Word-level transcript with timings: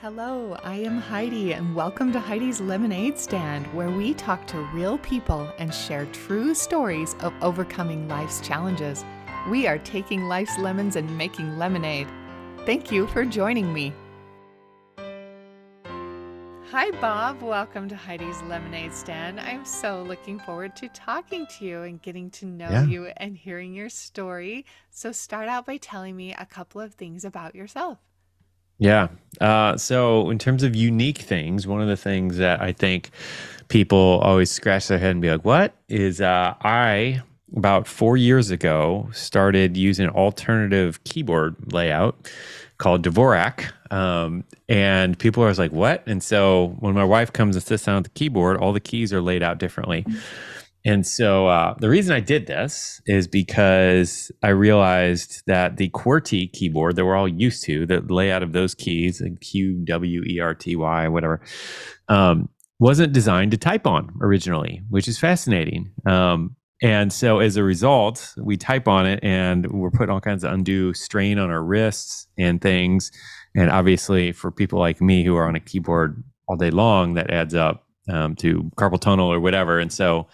Hello, 0.00 0.58
I 0.62 0.76
am 0.76 0.98
Heidi, 0.98 1.52
and 1.54 1.74
welcome 1.74 2.12
to 2.12 2.20
Heidi's 2.20 2.60
Lemonade 2.60 3.18
Stand, 3.18 3.66
where 3.74 3.90
we 3.90 4.12
talk 4.14 4.46
to 4.48 4.58
real 4.74 4.98
people 4.98 5.50
and 5.58 5.72
share 5.72 6.04
true 6.06 6.54
stories 6.54 7.14
of 7.20 7.32
overcoming 7.42 8.06
life's 8.06 8.40
challenges. 8.40 9.04
We 9.48 9.66
are 9.66 9.78
taking 9.78 10.24
life's 10.24 10.58
lemons 10.58 10.96
and 10.96 11.16
making 11.16 11.56
lemonade. 11.58 12.08
Thank 12.66 12.92
you 12.92 13.06
for 13.06 13.24
joining 13.24 13.72
me. 13.72 13.92
Hi, 16.70 16.90
Bob. 17.00 17.40
Welcome 17.40 17.88
to 17.88 17.96
Heidi's 17.96 18.42
Lemonade 18.42 18.92
Stand. 18.92 19.40
I'm 19.40 19.64
so 19.64 20.02
looking 20.02 20.38
forward 20.38 20.76
to 20.76 20.88
talking 20.88 21.46
to 21.58 21.64
you 21.64 21.82
and 21.82 22.02
getting 22.02 22.30
to 22.32 22.44
know 22.44 22.68
Yeah. 22.68 22.84
you 22.84 23.06
and 23.16 23.36
hearing 23.36 23.72
your 23.72 23.88
story. 23.88 24.66
So, 24.90 25.10
start 25.10 25.48
out 25.48 25.64
by 25.64 25.78
telling 25.78 26.16
me 26.16 26.34
a 26.34 26.44
couple 26.44 26.82
of 26.82 26.94
things 26.94 27.24
about 27.24 27.54
yourself. 27.54 27.98
Yeah. 28.78 29.08
Uh, 29.40 29.76
so, 29.76 30.30
in 30.30 30.38
terms 30.38 30.62
of 30.62 30.74
unique 30.74 31.18
things, 31.18 31.66
one 31.66 31.82
of 31.82 31.88
the 31.88 31.96
things 31.96 32.38
that 32.38 32.60
I 32.60 32.72
think 32.72 33.10
people 33.68 34.20
always 34.22 34.50
scratch 34.50 34.88
their 34.88 34.98
head 34.98 35.10
and 35.10 35.20
be 35.20 35.30
like, 35.30 35.44
what 35.44 35.74
is 35.88 36.20
uh, 36.20 36.54
I, 36.62 37.22
about 37.54 37.86
four 37.86 38.16
years 38.16 38.50
ago, 38.50 39.08
started 39.12 39.76
using 39.76 40.06
an 40.06 40.12
alternative 40.12 41.02
keyboard 41.04 41.56
layout 41.72 42.30
called 42.78 43.02
Dvorak. 43.02 43.72
Um, 43.92 44.44
and 44.68 45.18
people 45.18 45.42
are 45.42 45.46
always 45.46 45.58
like, 45.58 45.72
what? 45.72 46.02
And 46.06 46.22
so, 46.22 46.76
when 46.80 46.94
my 46.94 47.04
wife 47.04 47.32
comes 47.32 47.56
and 47.56 47.62
sits 47.62 47.84
down 47.84 47.98
at 47.98 48.04
the 48.04 48.10
keyboard, 48.10 48.56
all 48.56 48.72
the 48.72 48.80
keys 48.80 49.12
are 49.12 49.20
laid 49.20 49.42
out 49.42 49.58
differently. 49.58 50.06
And 50.86 51.04
so 51.04 51.48
uh, 51.48 51.74
the 51.80 51.88
reason 51.88 52.14
I 52.14 52.20
did 52.20 52.46
this 52.46 53.02
is 53.06 53.26
because 53.26 54.30
I 54.44 54.50
realized 54.50 55.42
that 55.48 55.78
the 55.78 55.90
QWERTY 55.90 56.52
keyboard 56.52 56.94
that 56.94 57.04
we're 57.04 57.16
all 57.16 57.26
used 57.26 57.64
to, 57.64 57.86
the 57.86 58.00
layout 58.02 58.44
of 58.44 58.52
those 58.52 58.72
keys, 58.72 59.20
like 59.20 59.40
Q, 59.40 59.82
W, 59.84 60.22
E, 60.22 60.38
R, 60.38 60.54
T, 60.54 60.76
Y, 60.76 61.08
whatever, 61.08 61.40
um, 62.08 62.48
wasn't 62.78 63.12
designed 63.12 63.50
to 63.50 63.56
type 63.56 63.84
on 63.84 64.14
originally, 64.22 64.80
which 64.88 65.08
is 65.08 65.18
fascinating. 65.18 65.90
Um, 66.06 66.54
and 66.80 67.12
so 67.12 67.40
as 67.40 67.56
a 67.56 67.64
result, 67.64 68.32
we 68.40 68.56
type 68.56 68.86
on 68.86 69.06
it 69.06 69.18
and 69.24 69.66
we're 69.72 69.90
putting 69.90 70.10
all 70.10 70.20
kinds 70.20 70.44
of 70.44 70.52
undue 70.52 70.94
strain 70.94 71.40
on 71.40 71.50
our 71.50 71.64
wrists 71.64 72.28
and 72.38 72.60
things. 72.60 73.10
And 73.56 73.70
obviously, 73.70 74.30
for 74.30 74.52
people 74.52 74.78
like 74.78 75.00
me 75.00 75.24
who 75.24 75.34
are 75.34 75.48
on 75.48 75.56
a 75.56 75.60
keyboard 75.60 76.22
all 76.46 76.56
day 76.56 76.70
long, 76.70 77.14
that 77.14 77.30
adds 77.30 77.56
up 77.56 77.86
um, 78.08 78.36
to 78.36 78.70
carpal 78.76 79.00
tunnel 79.00 79.32
or 79.32 79.40
whatever. 79.40 79.80
And 79.80 79.92
so 79.92 80.28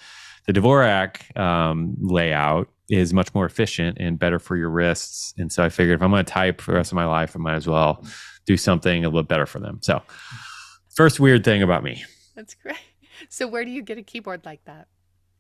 the 0.47 0.53
Dvorak 0.53 1.37
um, 1.39 1.95
layout 2.01 2.69
is 2.89 3.15
much 3.15 3.35
more 3.35 3.47
efficient 3.47 3.97
and 3.99 4.19
better 4.19 4.39
for 4.39 4.57
your 4.57 4.69
wrists. 4.69 5.35
And 5.39 5.53
so 5.53 5.65
I 5.65 5.69
figured 5.69 5.99
if 5.99 6.03
I'm 6.03 6.11
going 6.11 6.25
to 6.25 6.31
type 6.31 6.61
for 6.61 6.73
the 6.73 6.77
rest 6.77 6.93
of 6.93 6.97
my 6.97 7.07
life, 7.07 7.35
I 7.35 7.39
might 7.39 7.55
as 7.55 7.67
well 7.67 8.05
do 8.45 8.57
something 8.57 9.05
a 9.05 9.09
little 9.09 9.23
better 9.23 9.47
for 9.47 9.61
them. 9.61 9.79
So, 9.83 10.03
first 10.91 11.21
weird 11.21 11.45
thing 11.45 11.63
about 11.63 11.83
me. 11.83 12.05
That's 12.35 12.55
great. 12.55 12.77
So, 13.29 13.47
where 13.47 13.65
do 13.65 13.71
you 13.71 13.83
get 13.83 13.99
a 13.99 14.03
keyboard 14.03 14.45
like 14.45 14.65
that? 14.65 14.89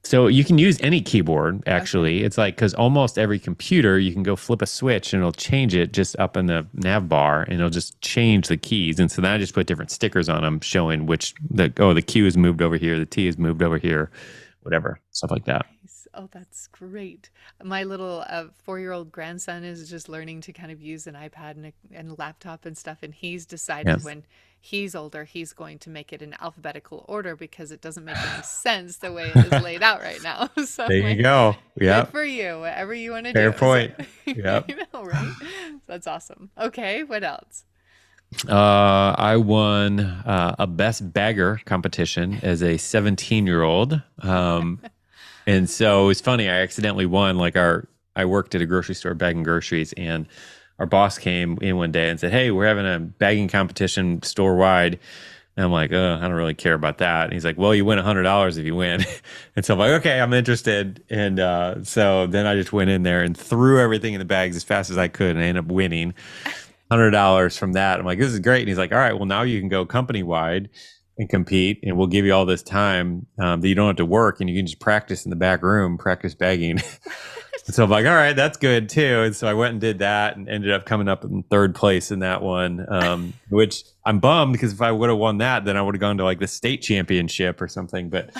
So 0.05 0.27
you 0.27 0.45
can 0.45 0.59
use 0.59 0.81
any 0.81 1.01
keyboard 1.01 1.63
actually. 1.67 2.25
It's 2.25 2.37
like 2.37 2.57
because 2.57 2.75
almost 2.75 3.19
every 3.19 3.39
computer 3.39 3.99
you 3.99 4.13
can 4.13 4.23
go 4.23 4.35
flip 4.35 4.61
a 4.61 4.67
switch 4.67 5.13
and 5.13 5.21
it'll 5.21 5.33
change 5.33 5.75
it 5.75 5.93
just 5.93 6.19
up 6.19 6.37
in 6.37 6.47
the 6.47 6.67
nav 6.75 7.09
bar 7.09 7.43
and 7.43 7.55
it'll 7.55 7.71
just 7.71 8.01
change 8.01 8.49
the 8.49 8.57
keys. 8.57 8.99
And 8.99 9.11
so 9.11 9.23
then 9.23 9.31
I 9.31 9.39
just 9.39 9.55
put 9.55 9.67
different 9.67 9.93
stickers 9.93 10.29
on 10.29 10.43
them 10.43 10.61
showing 10.61 11.07
which 11.07 11.35
the 11.49 11.73
oh 11.79 11.95
the 11.95 12.03
Q 12.03 12.27
is 12.27 12.37
moved 12.37 12.63
over 12.63 12.77
here, 12.77 12.99
the 12.99 13.07
T 13.07 13.29
is 13.29 13.39
moved 13.39 13.63
over 13.63 13.79
here, 13.79 14.11
whatever 14.63 14.99
stuff 15.11 15.31
like 15.31 15.45
that. 15.45 15.67
Nice. 15.83 16.07
Oh, 16.15 16.29
that's 16.31 16.67
great. 16.69 17.31
My 17.63 17.85
little 17.85 18.25
uh, 18.29 18.45
four-year-old 18.65 19.11
grandson 19.13 19.65
is 19.65 19.89
just 19.89 20.09
learning 20.09 20.43
to 20.43 20.53
kind 20.53 20.71
of 20.71 20.81
use 20.81 21.07
an 21.07 21.15
iPad 21.15 21.53
and 21.53 21.67
a, 21.67 21.73
and 21.93 22.19
laptop 22.19 22.67
and 22.67 22.77
stuff, 22.77 22.99
and 23.03 23.15
he's 23.15 23.47
decided 23.47 23.89
Yes. 23.89 24.05
when 24.05 24.25
he's 24.61 24.95
older, 24.95 25.25
he's 25.25 25.53
going 25.53 25.79
to 25.81 25.91
make 25.91 26.13
it 26.13 26.23
in 26.23 26.35
alphabetical 26.41 27.05
order 27.09 27.35
because 27.35 27.73
it 27.73 27.81
doesn't 27.81 28.05
make 28.05 28.17
any 28.17 28.43
sense 28.43 28.99
the 28.99 29.13
way 29.13 29.33
it 29.35 29.53
is 29.53 29.63
laid 29.63 29.83
out 29.83 30.01
right 30.03 30.23
now. 30.23 30.49
So 30.67 30.87
There 30.87 31.03
like, 31.03 31.17
you 31.17 31.23
go. 31.23 31.57
Yeah. 31.81 32.05
for 32.05 32.23
you, 32.25 32.61
whatever 32.61 32.95
you 32.95 33.11
want 33.13 33.27
to 33.27 33.33
Fair 33.33 33.51
do. 33.51 33.57
So- 33.57 33.59
point. 33.59 33.95
Yep. 34.27 34.71
I 34.71 34.87
know, 34.95 35.05
right? 35.05 35.35
That's 35.87 36.07
awesome. 36.07 36.51
Okay, 36.59 37.03
what 37.03 37.25
else? 37.25 37.65
Uh, 38.49 39.15
I 39.17 39.37
won 39.37 40.01
uh, 40.01 40.57
a 40.59 40.67
best 40.67 41.13
bagger 41.13 41.61
competition 41.65 42.39
as 42.43 42.63
a 42.63 42.77
17 42.77 43.47
year 43.47 43.63
old. 43.63 44.03
Um, 44.21 44.81
and 45.47 45.69
so 45.69 46.05
it 46.05 46.07
was 46.09 46.21
funny. 46.21 46.49
I 46.49 46.61
accidentally 46.61 47.07
won. 47.07 47.37
Like 47.37 47.57
our, 47.57 47.89
I 48.17 48.25
worked 48.25 48.55
at 48.55 48.61
a 48.61 48.67
grocery 48.67 48.95
store 48.95 49.15
bagging 49.15 49.43
groceries, 49.43 49.93
and 49.95 50.27
our 50.79 50.87
boss 50.87 51.19
came 51.19 51.59
in 51.61 51.77
one 51.77 51.93
day 51.93 52.11
and 52.11 52.19
said, 52.19 52.33
"Hey, 52.33 52.51
we're 52.51 52.67
having 52.67 52.87
a 52.87 52.99
bagging 52.99 53.49
competition 53.49 54.23
store 54.23 54.57
wide." 54.57 54.99
And 55.57 55.67
I'm 55.67 55.73
like, 55.73 55.93
oh, 55.93 56.15
I 56.15 56.23
don't 56.23 56.33
really 56.33 56.55
care 56.55 56.73
about 56.73 56.99
that. 56.99 57.25
And 57.25 57.35
he's 57.35 57.45
like, 57.45 57.59
well, 57.59 57.75
you 57.75 57.85
win 57.85 57.99
hundred 57.99 58.23
dollars 58.23 58.57
if 58.57 58.65
you 58.65 58.75
win. 58.75 59.05
and 59.57 59.65
so 59.65 59.75
I'm 59.75 59.79
like, 59.79 59.91
okay, 60.01 60.19
I'm 60.19 60.33
interested. 60.33 61.05
And 61.11 61.39
uh, 61.39 61.85
so 61.85 62.27
then 62.27 62.47
I 62.47 62.55
just 62.55 62.73
went 62.73 62.89
in 62.89 63.03
there 63.03 63.23
and 63.23 63.37
threw 63.37 63.79
everything 63.79 64.15
in 64.15 64.19
the 64.19 64.25
bags 64.25 64.57
as 64.57 64.65
fast 64.65 64.89
as 64.89 64.97
I 64.97 65.09
could, 65.09 65.37
and 65.37 65.41
I 65.41 65.49
ended 65.49 65.65
up 65.65 65.71
winning 65.71 66.15
hundred 66.93 67.11
dollars 67.13 67.57
from 67.57 67.73
that. 67.73 67.99
I'm 67.99 68.05
like, 68.05 68.19
this 68.19 68.33
is 68.33 68.41
great. 68.41 68.61
And 68.61 68.69
he's 68.69 68.77
like, 68.77 68.93
all 68.93 68.99
right, 68.99 69.15
well 69.15 69.25
now 69.25 69.43
you 69.43 69.59
can 69.59 69.71
go 69.71 69.87
company 69.87 70.23
wide 70.23 70.69
and 71.19 71.29
compete, 71.29 71.81
and 71.83 71.97
we'll 71.97 72.07
give 72.07 72.25
you 72.25 72.35
all 72.35 72.47
this 72.47 72.63
time 72.63 73.27
um, 73.39 73.61
that 73.61 73.69
you 73.69 73.75
don't 73.75 73.87
have 73.87 73.97
to 73.97 74.07
work, 74.07 74.41
and 74.41 74.49
you 74.49 74.59
can 74.59 74.67
just 74.67 74.81
practice 74.81 75.25
in 75.25 75.31
the 75.31 75.37
back 75.37 75.63
room, 75.63 75.99
practice 75.99 76.35
bagging. 76.35 76.73
and 77.67 77.75
so 77.75 77.85
I'm 77.85 77.91
like, 77.91 78.07
all 78.07 78.15
right, 78.15 78.35
that's 78.35 78.57
good 78.57 78.89
too. 78.89 79.23
And 79.23 79.37
so 79.37 79.47
I 79.47 79.55
went 79.55 79.73
and 79.73 79.81
did 79.81 80.01
that, 80.01 80.37
and 80.37 80.49
ended 80.49 80.71
up 80.71 80.87
coming 80.87 81.09
up 81.09 81.25
in 81.25 81.43
third 81.45 81.75
place 81.75 82.11
in 82.11 82.21
that 82.21 82.43
one, 82.43 82.87
um, 82.89 83.33
which 83.51 83.85
I'm 84.05 84.19
bummed 84.19 84.53
because 84.53 84.73
if 84.73 84.83
I 84.83 84.93
would 84.93 85.09
have 85.09 85.19
won 85.19 85.39
that, 85.39 85.65
then 85.65 85.77
I 85.77 85.83
would 85.83 85.95
have 85.95 86.01
gone 86.01 86.19
to 86.19 86.25
like 86.25 86.39
the 86.41 86.49
state 86.49 86.83
championship 86.83 87.61
or 87.61 87.69
something. 87.69 88.09
But 88.09 88.31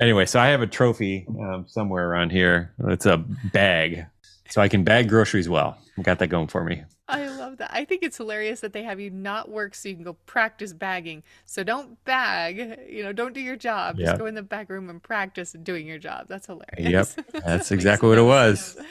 anyway, 0.00 0.26
so 0.26 0.40
I 0.40 0.48
have 0.48 0.62
a 0.62 0.66
trophy 0.66 1.26
um, 1.40 1.66
somewhere 1.68 2.08
around 2.08 2.30
here. 2.30 2.72
It's 2.88 3.06
a 3.06 3.18
bag. 3.52 4.06
So 4.48 4.60
I 4.60 4.68
can 4.68 4.84
bag 4.84 5.08
groceries 5.08 5.48
well. 5.48 5.76
I 5.98 6.02
got 6.02 6.20
that 6.20 6.28
going 6.28 6.46
for 6.46 6.62
me. 6.62 6.82
I 7.08 7.28
love 7.28 7.58
that. 7.58 7.70
I 7.72 7.84
think 7.84 8.02
it's 8.02 8.16
hilarious 8.16 8.60
that 8.60 8.72
they 8.72 8.82
have 8.82 8.98
you 8.98 9.10
not 9.10 9.48
work 9.48 9.74
so 9.74 9.88
you 9.88 9.94
can 9.94 10.02
go 10.04 10.14
practice 10.26 10.72
bagging. 10.72 11.22
So 11.44 11.62
don't 11.62 12.02
bag, 12.04 12.78
you 12.88 13.04
know, 13.04 13.12
don't 13.12 13.32
do 13.32 13.40
your 13.40 13.56
job. 13.56 13.98
Just 13.98 14.18
go 14.18 14.26
in 14.26 14.34
the 14.34 14.42
back 14.42 14.68
room 14.68 14.90
and 14.90 15.00
practice 15.02 15.52
doing 15.52 15.86
your 15.86 15.98
job. 15.98 16.26
That's 16.28 16.46
hilarious. 16.46 17.16
Yep, 17.16 17.26
that's 17.46 17.70
exactly 17.70 18.08
what 18.08 18.18
it 18.18 18.22
was. 18.22 18.76
That's 18.76 18.86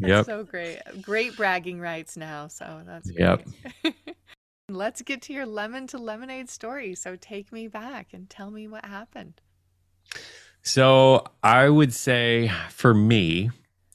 Yep. 0.00 0.26
so 0.26 0.44
great. 0.44 0.78
Great 1.02 1.36
bragging 1.36 1.80
rights 1.80 2.16
now. 2.16 2.48
So 2.48 2.82
that's 2.86 3.10
Yep. 3.14 3.46
Let's 4.68 5.02
get 5.02 5.20
to 5.22 5.32
your 5.32 5.46
lemon 5.46 5.86
to 5.88 5.98
lemonade 5.98 6.48
story. 6.48 6.94
So 6.94 7.16
take 7.16 7.52
me 7.52 7.68
back 7.68 8.08
and 8.12 8.30
tell 8.30 8.50
me 8.50 8.66
what 8.68 8.84
happened. 8.84 9.40
So 10.62 11.24
I 11.42 11.68
would 11.68 11.92
say 11.92 12.50
for 12.70 12.94
me, 12.94 13.50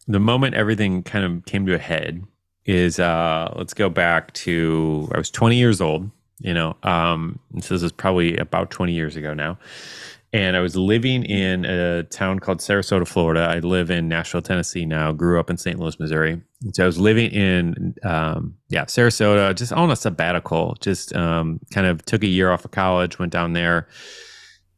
the 0.07 0.19
moment 0.19 0.55
everything 0.55 1.01
kind 1.03 1.25
of 1.25 1.45
came 1.45 1.65
to 1.65 1.73
a 1.73 1.79
head 1.79 2.23
is 2.65 2.99
uh 2.99 3.53
let's 3.55 3.73
go 3.73 3.89
back 3.89 4.33
to 4.33 5.09
I 5.13 5.17
was 5.17 5.29
20 5.29 5.55
years 5.55 5.81
old, 5.81 6.09
you 6.39 6.53
know. 6.53 6.75
Um 6.83 7.39
so 7.61 7.73
this 7.73 7.83
is 7.83 7.91
probably 7.91 8.37
about 8.37 8.71
20 8.71 8.93
years 8.93 9.15
ago 9.15 9.33
now. 9.33 9.57
And 10.35 10.57
I 10.57 10.59
was 10.59 10.75
living 10.75 11.23
in 11.23 11.63
a 11.63 12.03
town 12.03 12.39
called 12.39 12.57
Sarasota, 12.57 13.07
Florida. 13.07 13.47
I 13.49 13.59
live 13.59 13.89
in 13.89 14.09
Nashville, 14.09 14.41
Tennessee 14.41 14.85
now. 14.85 15.13
Grew 15.13 15.39
up 15.39 15.49
in 15.49 15.55
St. 15.55 15.79
Louis, 15.79 15.97
Missouri. 15.97 16.41
So 16.73 16.83
I 16.83 16.85
was 16.85 16.99
living 16.99 17.31
in, 17.31 17.95
um, 18.03 18.55
yeah, 18.67 18.83
Sarasota, 18.83 19.55
just 19.55 19.71
on 19.71 19.91
a 19.91 19.95
sabbatical. 19.95 20.75
Just 20.81 21.15
um, 21.15 21.61
kind 21.71 21.87
of 21.87 22.03
took 22.03 22.21
a 22.21 22.27
year 22.27 22.51
off 22.51 22.65
of 22.65 22.71
college, 22.71 23.17
went 23.17 23.31
down 23.31 23.53
there, 23.53 23.87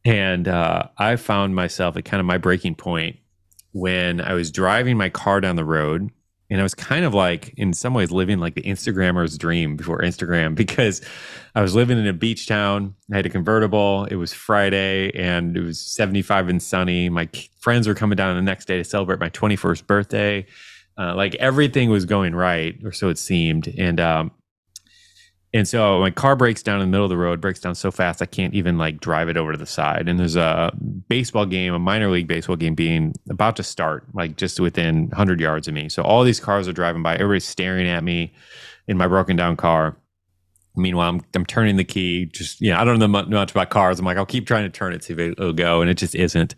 and 0.04 0.46
uh, 0.46 0.84
I 0.96 1.16
found 1.16 1.56
myself 1.56 1.96
at 1.96 2.04
kind 2.04 2.20
of 2.20 2.26
my 2.26 2.38
breaking 2.38 2.76
point 2.76 3.16
when 3.72 4.20
I 4.20 4.34
was 4.34 4.52
driving 4.52 4.96
my 4.96 5.08
car 5.08 5.40
down 5.40 5.56
the 5.56 5.64
road. 5.64 6.10
And 6.50 6.60
I 6.60 6.62
was 6.62 6.74
kind 6.74 7.04
of 7.04 7.12
like, 7.12 7.52
in 7.56 7.72
some 7.72 7.92
ways, 7.92 8.10
living 8.10 8.38
like 8.38 8.54
the 8.54 8.62
Instagrammer's 8.62 9.36
dream 9.36 9.76
before 9.76 9.98
Instagram 10.00 10.54
because 10.56 11.02
I 11.54 11.62
was 11.62 11.74
living 11.74 11.98
in 11.98 12.06
a 12.06 12.12
beach 12.12 12.46
town. 12.46 12.94
I 13.12 13.16
had 13.16 13.26
a 13.26 13.30
convertible. 13.30 14.06
It 14.10 14.16
was 14.16 14.32
Friday 14.32 15.10
and 15.14 15.56
it 15.56 15.62
was 15.62 15.80
75 15.80 16.48
and 16.48 16.62
sunny. 16.62 17.08
My 17.08 17.28
friends 17.60 17.86
were 17.86 17.94
coming 17.94 18.16
down 18.16 18.36
the 18.36 18.42
next 18.42 18.66
day 18.66 18.78
to 18.78 18.84
celebrate 18.84 19.20
my 19.20 19.30
21st 19.30 19.86
birthday. 19.86 20.46
Uh, 20.98 21.14
like 21.14 21.36
everything 21.36 21.90
was 21.90 22.04
going 22.04 22.34
right, 22.34 22.76
or 22.82 22.90
so 22.90 23.08
it 23.08 23.18
seemed. 23.18 23.72
And 23.78 24.00
um, 24.00 24.32
and 25.54 25.66
so 25.66 26.00
my 26.00 26.10
car 26.10 26.36
breaks 26.36 26.62
down 26.62 26.80
in 26.80 26.88
the 26.88 26.90
middle 26.90 27.06
of 27.06 27.10
the 27.10 27.16
road, 27.16 27.40
breaks 27.40 27.60
down 27.60 27.74
so 27.74 27.90
fast 27.90 28.20
I 28.20 28.26
can't 28.26 28.52
even 28.54 28.76
like 28.76 29.00
drive 29.00 29.28
it 29.28 29.36
over 29.36 29.52
to 29.52 29.58
the 29.58 29.66
side. 29.66 30.08
And 30.08 30.18
there's 30.18 30.36
a 30.36 30.72
baseball 31.08 31.46
game, 31.46 31.72
a 31.72 31.78
minor 31.78 32.10
league 32.10 32.28
baseball 32.28 32.56
game 32.56 32.74
being 32.74 33.14
about 33.30 33.56
to 33.56 33.62
start, 33.62 34.04
like 34.12 34.36
just 34.36 34.60
within 34.60 35.08
100 35.08 35.40
yards 35.40 35.66
of 35.66 35.72
me. 35.72 35.88
So 35.88 36.02
all 36.02 36.22
these 36.22 36.38
cars 36.38 36.68
are 36.68 36.72
driving 36.72 37.02
by, 37.02 37.14
everybody's 37.14 37.46
staring 37.46 37.88
at 37.88 38.04
me 38.04 38.34
in 38.88 38.98
my 38.98 39.08
broken 39.08 39.36
down 39.36 39.56
car. 39.56 39.96
Meanwhile, 40.76 41.08
I'm, 41.08 41.20
I'm 41.34 41.46
turning 41.46 41.76
the 41.76 41.84
key. 41.84 42.26
Just, 42.26 42.60
you 42.60 42.70
know, 42.70 42.78
I 42.78 42.84
don't 42.84 42.98
know 42.98 43.08
much 43.08 43.50
about 43.50 43.70
cars. 43.70 43.98
I'm 43.98 44.04
like, 44.04 44.18
I'll 44.18 44.26
keep 44.26 44.46
trying 44.46 44.64
to 44.64 44.70
turn 44.70 44.92
it, 44.92 45.02
see 45.02 45.14
if 45.14 45.18
it'll 45.18 45.52
go. 45.54 45.80
And 45.80 45.90
it 45.90 45.94
just 45.94 46.14
isn't. 46.14 46.54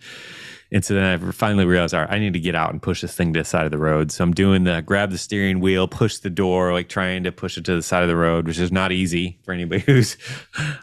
And 0.72 0.84
so 0.84 0.94
then 0.94 1.05
I 1.05 1.32
finally 1.32 1.64
realized, 1.64 1.94
all 1.94 2.02
right, 2.02 2.12
I 2.12 2.19
need 2.19 2.32
to 2.34 2.40
get 2.40 2.55
out 2.55 2.70
and 2.70 2.81
push 2.81 3.00
this 3.00 3.14
thing 3.14 3.32
to 3.32 3.40
the 3.40 3.44
side 3.44 3.64
of 3.64 3.72
the 3.72 3.78
road. 3.78 4.12
So 4.12 4.22
I'm 4.22 4.32
doing 4.32 4.64
the 4.64 4.82
grab 4.82 5.11
the 5.11 5.19
steering 5.19 5.61
wheel, 5.61 5.88
push 5.88 6.19
the 6.19 6.31
door, 6.31 6.72
like 6.72 6.88
trying 6.88 7.25
to 7.25 7.32
push 7.32 7.58
it 7.58 7.64
to 7.64 7.75
the 7.75 7.82
side 7.82 8.02
of 8.02 8.08
the 8.08 8.17
road, 8.17 8.46
which 8.46 8.58
is 8.58 8.70
not 8.70 8.93
easy 8.93 9.40
for 9.44 9.52
anybody 9.52 9.81
who's 9.87 10.17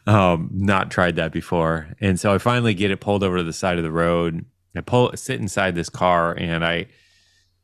um, 0.06 0.50
not 0.51 0.92
tried 0.92 1.16
that 1.16 1.31
before. 1.31 1.88
And 2.01 2.19
so 2.19 2.34
I 2.34 2.38
finally 2.38 2.74
get 2.74 2.92
it 2.92 3.00
pulled 3.00 3.24
over 3.24 3.38
to 3.38 3.44
the 3.44 3.54
side 3.54 3.78
of 3.78 3.84
the 3.84 3.92
road. 3.92 4.45
I 4.75 4.81
pull 4.81 5.12
sit 5.16 5.39
inside 5.39 5.74
this 5.74 5.89
car 5.89 6.34
and 6.34 6.63
I 6.63 6.88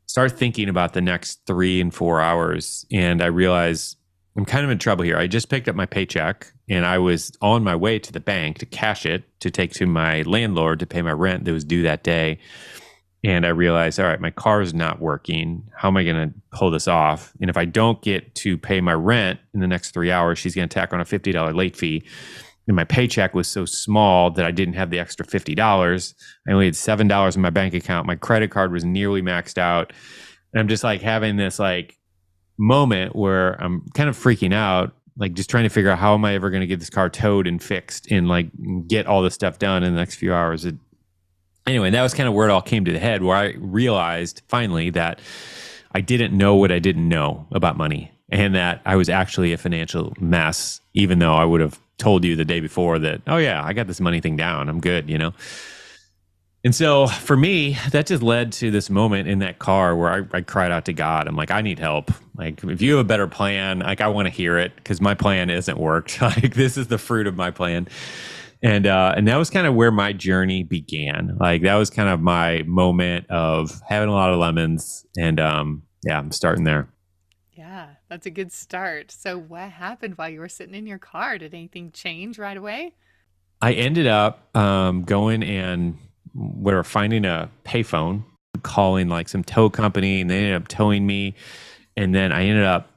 start 0.06 0.32
thinking 0.32 0.70
about 0.70 0.94
the 0.94 1.02
next 1.02 1.46
three 1.46 1.82
and 1.82 1.94
four 1.94 2.22
hours. 2.22 2.86
And 2.92 3.22
I 3.22 3.28
realize 3.28 3.98
I'm 4.36 4.46
kind 4.46 4.66
of 4.66 4.72
in 4.72 4.80
trouble 4.80 5.04
here. 5.04 5.18
I 5.18 5.28
just 5.28 5.50
picked 5.50 5.68
up 5.68 5.76
my 5.76 5.86
paycheck 5.86 6.52
and 6.68 6.86
I 6.86 6.98
was 6.98 7.32
on 7.42 7.64
my 7.64 7.76
way 7.76 8.00
to 8.00 8.12
the 8.12 8.20
bank 8.20 8.58
to 8.60 8.66
cash 8.66 9.06
it 9.06 9.24
to 9.42 9.52
take 9.52 9.74
to 9.74 9.86
my 9.86 10.24
landlord 10.24 10.80
to 10.80 10.88
pay 10.88 11.02
my 11.02 11.12
rent 11.12 11.46
that 11.46 11.52
was 11.52 11.64
due 11.64 11.84
that 11.84 12.04
day. 12.04 12.40
And 13.24 13.46
I 13.46 13.50
realized, 13.50 14.00
all 14.00 14.08
right, 14.08 14.20
my 14.20 14.32
car 14.32 14.62
is 14.62 14.74
not 14.74 15.00
working. 15.00 15.64
How 15.78 15.88
am 15.88 15.98
I 15.98 16.04
going 16.04 16.30
to 16.30 16.36
pull 16.52 16.72
this 16.72 16.88
off? 16.88 17.32
And 17.40 17.50
if 17.50 17.56
I 17.56 17.64
don't 17.66 18.02
get 18.02 18.36
to 18.36 18.58
pay 18.58 18.82
my 18.82 18.94
rent 18.94 19.40
in 19.54 19.62
the 19.62 19.68
next 19.68 19.92
three 19.92 20.12
hours, 20.12 20.40
she's 20.40 20.56
going 20.56 20.68
to 20.68 20.74
tack 20.74 20.92
on 20.94 21.00
a 21.00 21.06
$50 21.06 21.56
late 21.56 21.78
fee. 21.78 22.04
And 22.68 22.76
my 22.76 22.84
paycheck 22.84 23.34
was 23.34 23.48
so 23.48 23.66
small 23.66 24.32
that 24.32 24.46
I 24.46 24.52
didn't 24.52 24.74
have 24.74 24.90
the 24.90 25.00
extra 25.00 25.26
$50. 25.26 26.14
I 26.48 26.52
only 26.52 26.66
had 26.66 26.74
$7 26.74 27.36
in 27.36 27.42
my 27.42 27.50
bank 27.50 27.74
account. 27.74 28.08
My 28.08 28.16
credit 28.16 28.52
card 28.52 28.72
was 28.72 28.84
nearly 28.84 29.22
maxed 29.22 29.58
out. 29.58 29.94
And 30.54 30.60
I'm 30.60 30.68
just 30.68 30.84
like 30.84 31.02
having 31.02 31.38
this 31.38 31.60
like 31.60 31.98
moment 32.58 33.16
where 33.16 33.62
I'm 33.62 33.86
kind 33.94 34.10
of 34.10 34.18
freaking 34.18 34.54
out, 34.54 34.94
like 35.18 35.34
just 35.34 35.50
trying 35.50 35.64
to 35.64 35.70
figure 35.70 35.90
out 35.90 36.00
how 36.00 36.14
am 36.14 36.26
I 36.26 36.36
ever 36.36 36.50
going 36.50 36.62
to 36.62 36.68
get 36.68 36.80
this 36.80 36.90
car 36.90 37.10
towed 37.10 37.48
and 37.48 37.62
fixed 37.62 38.12
and 38.12 38.28
like 38.28 38.48
get 38.88 39.06
all 39.06 39.22
this 39.22 39.34
stuff 39.34 39.60
done 39.60 39.84
in 39.84 39.94
the 39.94 40.00
next 40.00 40.16
few 40.16 40.34
hours. 40.34 40.66
It, 40.66 40.76
anyway, 41.68 41.90
that 41.90 42.02
was 42.02 42.14
kind 42.14 42.28
of 42.28 42.34
where 42.34 42.48
it 42.48 42.52
all 42.52 42.62
came 42.62 42.86
to 42.86 42.92
the 42.92 43.00
head, 43.00 43.24
where 43.24 43.38
I 43.38 43.54
realized 43.58 44.42
finally 44.48 44.90
that 44.92 45.20
I 45.92 46.02
didn't 46.02 46.36
know 46.36 46.56
what 46.56 46.72
I 46.72 46.80
didn't 46.80 47.08
know 47.08 47.48
about 47.52 47.78
money 47.78 48.12
and 48.30 48.56
that 48.56 48.82
I 48.86 48.96
was 48.96 49.10
actually 49.10 49.54
a 49.54 49.58
financial 49.58 50.14
mess, 50.20 50.82
even 50.94 51.20
though 51.20 51.36
I 51.36 51.46
would 51.46 51.62
have 51.62 51.80
told 51.98 52.24
you 52.24 52.36
the 52.36 52.46
day 52.46 52.60
before 52.60 52.98
that, 53.00 53.22
oh, 53.28 53.38
yeah, 53.38 53.64
I 53.64 53.74
got 53.74 53.88
this 53.88 54.02
money 54.02 54.20
thing 54.20 54.36
down. 54.36 54.70
I'm 54.70 54.80
good, 54.80 55.10
you 55.10 55.18
know? 55.18 55.34
And 56.66 56.74
so 56.74 57.08
for 57.08 57.36
me, 57.36 57.78
that 57.92 58.06
just 58.06 58.24
led 58.24 58.54
to 58.54 58.72
this 58.72 58.90
moment 58.90 59.28
in 59.28 59.40
that 59.40 59.60
car 59.60 59.96
where 59.98 60.10
I, 60.10 60.38
I, 60.38 60.42
cried 60.42 60.72
out 60.72 60.86
to 60.86 60.94
God. 60.94 61.28
I'm 61.28 61.36
like, 61.36 61.52
I 61.52 61.62
need 61.62 61.78
help. 61.78 62.10
Like, 62.38 62.64
if 62.64 62.82
you 62.82 62.96
have 62.96 63.06
a 63.06 63.08
better 63.08 63.28
plan, 63.28 63.80
like, 63.80 64.00
I 64.00 64.08
want 64.08 64.28
to 64.28 64.34
hear 64.34 64.58
it 64.58 64.74
because 64.78 65.02
my 65.02 65.14
plan 65.14 65.50
isn't 65.50 65.78
worked. 65.78 66.22
like, 66.22 66.54
this 66.54 66.78
is 66.78 66.88
the 66.88 66.98
fruit 66.98 67.28
of 67.28 67.36
my 67.36 67.52
plan. 67.52 67.88
And 68.62 68.88
uh, 68.88 69.14
and 69.18 69.28
that 69.28 69.36
was 69.36 69.50
kind 69.50 69.68
of 69.68 69.76
where 69.76 69.92
my 69.92 70.14
journey 70.14 70.64
began. 70.64 71.36
Like, 71.38 71.64
that 71.64 71.76
was 71.76 71.90
kind 71.90 72.08
of 72.08 72.22
my 72.22 72.64
moment 72.64 73.30
of 73.30 73.82
having 73.86 74.08
a 74.08 74.14
lot 74.14 74.32
of 74.32 74.40
lemons. 74.40 75.06
And 75.18 75.42
um, 75.42 75.84
yeah, 76.06 76.18
I'm 76.18 76.32
starting 76.32 76.64
there. 76.64 76.88
Yeah, 77.52 77.88
that's 78.10 78.26
a 78.26 78.32
good 78.32 78.54
start. 78.54 79.12
So, 79.12 79.38
what 79.38 79.70
happened 79.70 80.18
while 80.18 80.30
you 80.30 80.40
were 80.40 80.48
sitting 80.48 80.76
in 80.76 80.88
your 80.88 80.98
car? 80.98 81.38
Did 81.38 81.54
anything 81.54 81.92
change 81.92 82.40
right 82.40 82.56
away? 82.56 82.94
I 83.62 83.74
ended 83.74 84.08
up 84.08 84.56
um, 84.56 85.04
going 85.04 85.44
and 85.44 85.98
we 86.34 86.74
were 86.74 86.84
finding 86.84 87.26
a 87.26 87.50
payphone, 87.64 88.24
calling 88.64 89.10
like 89.10 89.30
some 89.30 89.44
tow 89.44 89.70
company, 89.70 90.22
and 90.22 90.30
they 90.30 90.38
ended 90.38 90.56
up 90.56 90.68
towing 90.68 91.06
me. 91.06 91.36
And 91.96 92.14
then 92.14 92.32
I 92.32 92.46
ended 92.46 92.66
up 92.66 92.90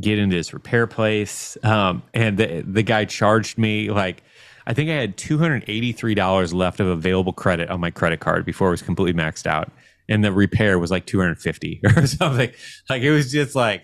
getting 0.00 0.28
this 0.28 0.52
repair 0.52 0.86
place, 0.86 1.56
um, 1.62 2.02
and 2.12 2.36
the 2.36 2.64
the 2.66 2.82
guy 2.82 3.04
charged 3.04 3.58
me 3.58 3.90
like. 3.90 4.22
I 4.66 4.72
think 4.72 4.88
I 4.88 4.94
had 4.94 5.18
two 5.18 5.36
hundred 5.36 5.64
eighty 5.68 5.92
three 5.92 6.14
dollars 6.14 6.54
left 6.54 6.80
of 6.80 6.86
available 6.86 7.34
credit 7.34 7.68
on 7.68 7.80
my 7.80 7.90
credit 7.90 8.20
card 8.20 8.46
before 8.46 8.68
it 8.68 8.70
was 8.70 8.82
completely 8.82 9.12
maxed 9.12 9.46
out, 9.46 9.70
and 10.08 10.24
the 10.24 10.32
repair 10.32 10.78
was 10.78 10.90
like 10.90 11.04
two 11.04 11.20
hundred 11.20 11.38
fifty 11.38 11.82
or 11.96 12.06
something. 12.06 12.50
Like 12.88 13.02
it 13.02 13.10
was 13.10 13.30
just 13.30 13.54
like 13.54 13.82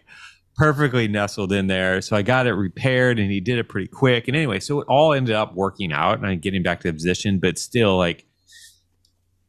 perfectly 0.57 1.07
nestled 1.07 1.53
in 1.53 1.67
there. 1.67 2.01
So 2.01 2.17
I 2.17 2.23
got 2.23 2.47
it 2.47 2.55
repaired, 2.55 3.19
and 3.19 3.31
he 3.31 3.41
did 3.41 3.59
it 3.59 3.69
pretty 3.69 3.89
quick. 3.89 4.27
And 4.27 4.37
anyway, 4.37 4.59
so 4.59 4.81
it 4.81 4.87
all 4.89 5.13
ended 5.13 5.35
up 5.35 5.55
working 5.55 5.93
out, 5.93 6.19
and 6.19 6.27
I'm 6.27 6.39
getting 6.39 6.63
back 6.63 6.81
to 6.81 6.89
the 6.89 6.95
position, 6.95 7.41
but 7.41 7.59
still 7.59 7.99
like 7.99 8.25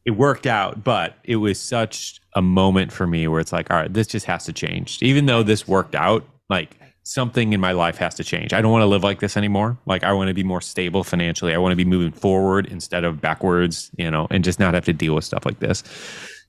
it 0.04 0.12
worked 0.12 0.46
out, 0.46 0.82
but 0.82 1.16
it 1.24 1.36
was 1.36 1.60
such 1.60 2.20
a 2.34 2.42
moment 2.42 2.92
for 2.92 3.06
me 3.06 3.28
where 3.28 3.40
it's 3.40 3.52
like, 3.52 3.70
all 3.70 3.76
right, 3.76 3.92
this 3.92 4.06
just 4.08 4.26
has 4.26 4.44
to 4.46 4.52
change. 4.52 4.98
Even 5.02 5.26
though 5.26 5.42
this 5.42 5.68
worked 5.68 5.94
out, 5.94 6.24
like 6.48 6.76
something 7.04 7.52
in 7.52 7.60
my 7.60 7.72
life 7.72 7.96
has 7.98 8.14
to 8.16 8.24
change. 8.24 8.52
I 8.52 8.60
don't 8.62 8.70
want 8.72 8.82
to 8.82 8.86
live 8.86 9.02
like 9.02 9.20
this 9.20 9.36
anymore. 9.36 9.78
Like 9.86 10.04
I 10.04 10.12
want 10.12 10.28
to 10.28 10.34
be 10.34 10.44
more 10.44 10.60
stable 10.60 11.02
financially. 11.04 11.54
I 11.54 11.58
want 11.58 11.72
to 11.72 11.76
be 11.76 11.84
moving 11.84 12.12
forward 12.12 12.66
instead 12.66 13.04
of 13.04 13.20
backwards, 13.20 13.90
you 13.96 14.10
know, 14.10 14.26
and 14.30 14.44
just 14.44 14.58
not 14.60 14.74
have 14.74 14.84
to 14.86 14.92
deal 14.92 15.14
with 15.14 15.24
stuff 15.24 15.44
like 15.44 15.58
this. 15.60 15.82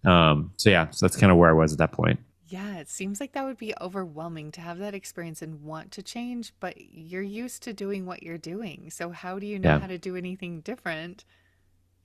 Um, 0.06 0.51
so 0.57 0.69
yeah, 0.69 0.89
so 0.91 1.06
that's 1.06 1.17
kind 1.17 1.31
of 1.31 1.38
where 1.38 1.49
I 1.49 1.53
was 1.53 1.71
at 1.73 1.79
that 1.79 1.91
point. 1.91 2.19
Yeah, 2.47 2.75
it 2.77 2.89
seems 2.89 3.19
like 3.19 3.31
that 3.33 3.45
would 3.45 3.57
be 3.57 3.73
overwhelming 3.81 4.51
to 4.51 4.61
have 4.61 4.77
that 4.79 4.94
experience 4.94 5.41
and 5.41 5.63
want 5.63 5.91
to 5.94 6.03
change, 6.03 6.53
but 6.59 6.75
you're 6.77 7.23
used 7.23 7.63
to 7.63 7.73
doing 7.73 8.06
what 8.06 8.21
you're 8.21 8.38
doing. 8.38 8.91
So 8.91 9.09
how 9.09 9.39
do 9.39 9.47
you 9.47 9.57
know 9.57 9.69
Yeah. 9.69 9.79
how 9.79 9.88
to 9.88 9.97
do 9.97 10.15
anything 10.15 10.61
different? 10.61 11.25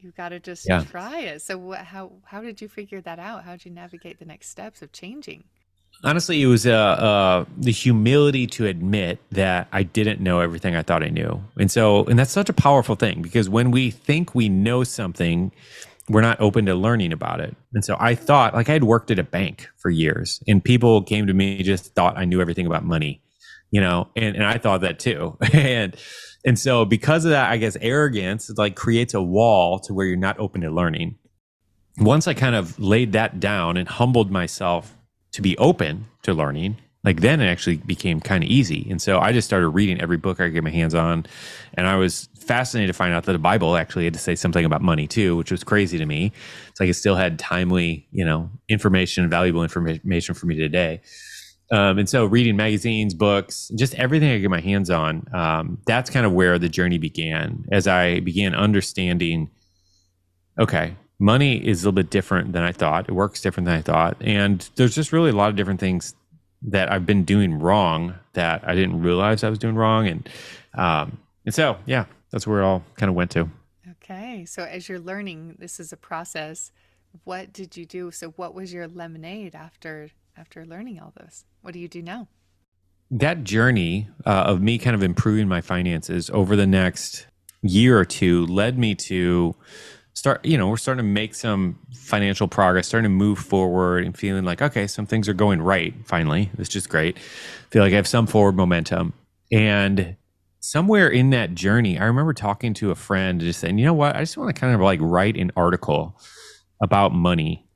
You 0.01 0.13
got 0.13 0.31
to 0.31 0.41
just 0.41 0.67
Yeah. 0.67 0.85
try 0.85 1.21
it. 1.21 1.43
So 1.43 1.59
what, 1.59 1.81
how 1.81 2.13
how 2.27 2.41
did 2.41 2.61
you 2.61 2.69
figure 2.69 3.01
that 3.01 3.19
out? 3.19 3.45
How 3.45 3.53
did 3.53 3.65
you 3.65 3.73
navigate 3.73 4.19
the 4.19 4.25
next 4.25 4.49
steps 4.49 4.81
of 4.83 4.93
changing? 4.93 5.45
Honestly, 6.05 6.41
it 6.41 6.47
was 6.47 6.65
uh, 6.65 6.71
uh, 6.73 7.45
the 7.57 7.73
humility 7.73 8.47
to 8.47 8.67
admit 8.67 9.19
that 9.33 9.67
I 9.73 9.83
didn't 9.83 10.21
know 10.21 10.39
everything 10.39 10.77
I 10.77 10.83
thought 10.83 11.03
I 11.03 11.09
knew. 11.09 11.43
And 11.59 11.71
so, 11.71 12.05
and 12.05 12.17
that's 12.17 12.31
such 12.31 12.49
a 12.49 12.53
powerful 12.53 12.95
thing 12.95 13.21
because 13.21 13.49
when 13.49 13.73
we 13.73 13.91
think 13.91 14.33
we 14.33 14.49
know 14.49 14.85
something, 14.85 15.51
we're 16.09 16.21
not 16.21 16.41
open 16.41 16.67
to 16.67 16.75
learning 16.77 17.13
about 17.13 17.41
it. 17.41 17.57
And 17.75 17.85
so 17.85 17.97
I 17.99 18.15
thought, 18.15 18.55
like, 18.55 18.69
I 18.69 18.75
had 18.75 18.85
worked 18.85 19.11
at 19.11 19.19
a 19.19 19.25
bank 19.25 19.69
for 19.77 19.91
years 19.91 20.41
and 20.47 20.63
people 20.63 21.03
came 21.03 21.27
to 21.27 21.35
me 21.35 21.65
just 21.65 21.95
thought 21.97 22.17
I 22.17 22.25
knew 22.25 22.41
everything 22.41 22.67
about 22.67 22.85
money, 22.85 23.21
you 23.71 23.81
know, 23.81 24.09
and, 24.17 24.37
and 24.37 24.45
I 24.45 24.59
thought 24.59 24.81
that 24.83 24.99
too. 24.99 25.37
and, 25.53 25.97
and 26.45 26.59
so 26.59 26.85
because 26.85 27.25
of 27.25 27.31
that, 27.31 27.51
I 27.51 27.57
guess 27.57 27.77
arrogance 27.81 28.51
like 28.57 28.77
creates 28.77 29.15
a 29.15 29.23
wall 29.23 29.79
to 29.81 29.95
where 29.95 30.07
you're 30.07 30.17
not 30.17 30.39
open 30.39 30.61
to 30.63 30.71
learning. 30.71 31.17
Once 31.99 32.29
I 32.29 32.35
kind 32.35 32.55
of 32.55 32.79
laid 32.79 33.13
that 33.13 33.41
down 33.41 33.77
and 33.77 33.89
humbled 33.89 34.31
myself 34.31 34.97
to 35.33 35.43
be 35.43 35.59
open 35.59 36.07
to 36.23 36.33
learning, 36.33 36.77
like 37.05 37.21
then 37.21 37.41
it 37.41 37.47
actually 37.47 37.77
became 37.77 38.21
kind 38.21 38.45
of 38.45 38.51
easy. 38.51 38.87
And 38.91 39.01
so 39.01 39.19
I 39.19 39.33
just 39.33 39.47
started 39.47 39.69
reading 39.69 40.01
every 40.01 40.17
book 40.17 40.41
I 40.41 40.45
could 40.47 40.55
get 40.55 40.65
my 40.65 40.71
hands 40.71 40.95
on. 40.95 41.27
And 41.75 41.87
I 41.87 41.97
was 41.97 42.29
fascinated 42.39 42.89
to 42.89 42.97
find 42.97 43.15
out 43.15 43.25
that 43.25 43.33
the 43.33 43.39
Bible 43.39 43.77
actually 43.77 44.05
had 44.05 44.15
to 44.15 44.21
say 44.21 44.35
something 44.35 44.65
about 44.65 44.83
money 44.83 45.07
too, 45.07 45.37
which 45.37 45.51
was 45.51 45.63
crazy 45.63 45.99
to 45.99 46.07
me. 46.07 46.33
It's 46.69 46.81
like 46.81 46.89
it 46.89 46.95
still 46.95 47.15
had 47.15 47.39
timely, 47.39 48.09
you 48.11 48.25
know, 48.25 48.51
information, 48.69 49.29
valuable 49.29 49.63
information 49.63 50.35
for 50.35 50.47
me 50.47 50.57
today. 50.57 51.01
Um, 51.71 51.99
and 51.99 52.09
so 52.09 52.25
reading 52.25 52.57
magazines, 52.57 53.13
books, 53.13 53.71
just 53.75 53.95
everything 53.95 54.31
I 54.31 54.39
get 54.39 54.51
my 54.51 54.61
hands 54.61 54.89
on, 54.89 55.27
um, 55.35 55.79
that's 55.87 56.09
kind 56.09 56.25
of 56.25 56.33
where 56.33 56.59
the 56.59 56.69
journey 56.69 56.99
began 56.99 57.67
as 57.71 57.87
I 57.87 58.21
began 58.21 58.55
understanding, 58.55 59.51
okay, 60.59 60.97
money 61.19 61.57
is 61.57 61.83
a 61.83 61.87
little 61.87 61.93
bit 61.93 62.11
different 62.11 62.53
than 62.53 62.63
I 62.63 62.73
thought. 62.73 63.09
It 63.09 63.13
works 63.13 63.43
different 63.43 63.67
than 63.67 63.75
I 63.75 63.83
thought. 63.83 64.17
And 64.21 64.69
there's 64.77 64.95
just 64.95 65.13
really 65.13 65.31
a 65.31 65.35
lot 65.35 65.51
of 65.51 65.57
different 65.57 65.81
things 65.81 66.15
that 66.63 66.91
I've 66.91 67.07
been 67.07 67.25
doing 67.25 67.59
wrong 67.59 68.15
that 68.33 68.67
I 68.67 68.75
didn't 68.75 69.03
realize 69.03 69.45
I 69.45 69.51
was 69.51 69.59
doing 69.59 69.77
wrong. 69.77 70.09
And, 70.09 70.29
um, 70.75 71.19
and 71.45 71.55
so, 71.55 71.77
yeah, 71.87 72.07
that's 72.31 72.47
where 72.47 72.61
it 72.61 72.65
all 72.65 72.83
kind 72.97 73.11
of 73.11 73.15
went 73.15 73.31
to. 73.33 73.49
Okay. 74.03 74.45
So 74.47 74.65
as 74.65 74.89
you're 74.89 74.99
learning, 74.99 75.57
this 75.59 75.79
is 75.79 75.93
a 75.93 75.97
process. 75.97 76.73
What 77.25 77.53
did 77.53 77.77
you 77.77 77.85
do? 77.85 78.11
So 78.11 78.31
what 78.31 78.55
was 78.55 78.73
your 78.73 78.89
lemonade 78.89 79.55
after 79.55 80.11
after 80.39 80.65
learning 80.65 81.01
all 81.01 81.13
this? 81.17 81.45
What 81.63 81.75
do 81.75 81.81
you 81.81 81.89
do 81.89 82.03
now? 82.03 82.29
That 83.11 83.45
journey 83.45 84.09
uh, 84.25 84.45
of 84.47 84.61
me 84.63 84.79
kind 84.79 84.95
of 84.95 85.03
improving 85.03 85.49
my 85.49 85.61
finances 85.61 86.31
over 86.31 86.57
the 86.57 86.67
next 86.67 87.27
year 87.63 87.99
or 87.99 88.05
two 88.05 88.47
led 88.47 88.79
me 88.79 88.95
to 88.95 89.57
start, 90.13 90.45
you 90.45 90.59
know, 90.59 90.69
we're 90.69 90.77
starting 90.77 91.05
to 91.05 91.11
make 91.11 91.35
some 91.35 91.79
financial 91.95 92.49
progress, 92.49 92.87
starting 92.89 93.11
to 93.11 93.15
move 93.15 93.39
forward 93.39 94.05
and 94.05 94.17
feeling 94.17 94.45
like, 94.45 94.61
okay, 94.61 94.87
some 94.87 95.07
things 95.07 95.29
are 95.29 95.35
going 95.35 95.63
right 95.63 95.95
finally. 96.05 96.51
It's 96.59 96.69
just 96.69 96.89
great. 96.89 97.19
feel 97.71 97.83
like 97.83 97.93
I 97.93 97.97
have 97.97 98.07
some 98.07 98.27
forward 98.27 98.57
momentum. 98.57 99.15
And 99.51 100.17
somewhere 100.61 101.09
in 101.09 101.31
that 101.31 101.55
journey, 101.55 101.99
I 101.99 102.05
remember 102.05 102.35
talking 102.35 102.75
to 102.75 102.91
a 102.91 102.95
friend 102.95 103.41
just 103.41 103.61
saying, 103.61 103.79
you 103.79 103.87
know 103.87 103.95
what, 103.95 104.17
I 104.17 104.21
just 104.21 104.37
want 104.37 104.55
to 104.55 104.61
kind 104.61 104.75
of 104.75 104.81
like 104.81 105.01
write 105.01 105.37
an 105.37 105.51
article 105.57 106.21
about 106.83 107.13
money 107.13 107.68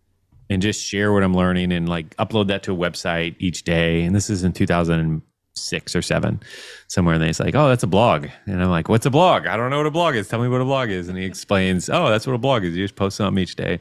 and 0.51 0.61
just 0.63 0.85
share 0.85 1.13
what 1.13 1.23
I'm 1.23 1.35
learning 1.35 1.73
and 1.73 1.89
like 1.89 2.17
upload 2.17 2.49
that 2.49 2.63
to 2.65 2.73
a 2.73 2.77
website 2.77 3.37
each 3.39 3.65
day. 3.65 4.03
And 4.05 4.15
this 4.15 4.29
is 4.29 4.45
in 4.45 4.53
2006 4.53 5.97
or 5.97 6.03
seven, 6.03 6.41
somewhere. 6.89 7.15
And 7.15 7.25
he's 7.25 7.41
like, 7.41 7.55
oh, 7.55 7.69
that's 7.69 7.83
a 7.83 7.89
blog. 7.89 8.29
And 8.47 8.63
I'm 8.63 8.71
like, 8.71 8.89
what's 8.89 9.07
a 9.07 9.11
blog? 9.11 9.47
I 9.47 9.57
don't 9.57 9.71
know 9.71 9.79
what 9.79 9.87
a 9.87 9.91
blog 9.91 10.15
is. 10.15 10.29
Tell 10.29 10.41
me 10.43 10.49
what 10.49 10.61
a 10.61 10.65
blog 10.65 10.91
is. 10.91 11.09
And 11.09 11.17
he 11.17 11.25
explains, 11.25 11.89
oh, 11.89 12.09
that's 12.09 12.27
what 12.27 12.35
a 12.35 12.39
blog 12.39 12.65
is. 12.65 12.77
You 12.77 12.85
just 12.85 12.97
post 12.97 13.17
something 13.17 13.43
each 13.43 13.57
day. 13.57 13.79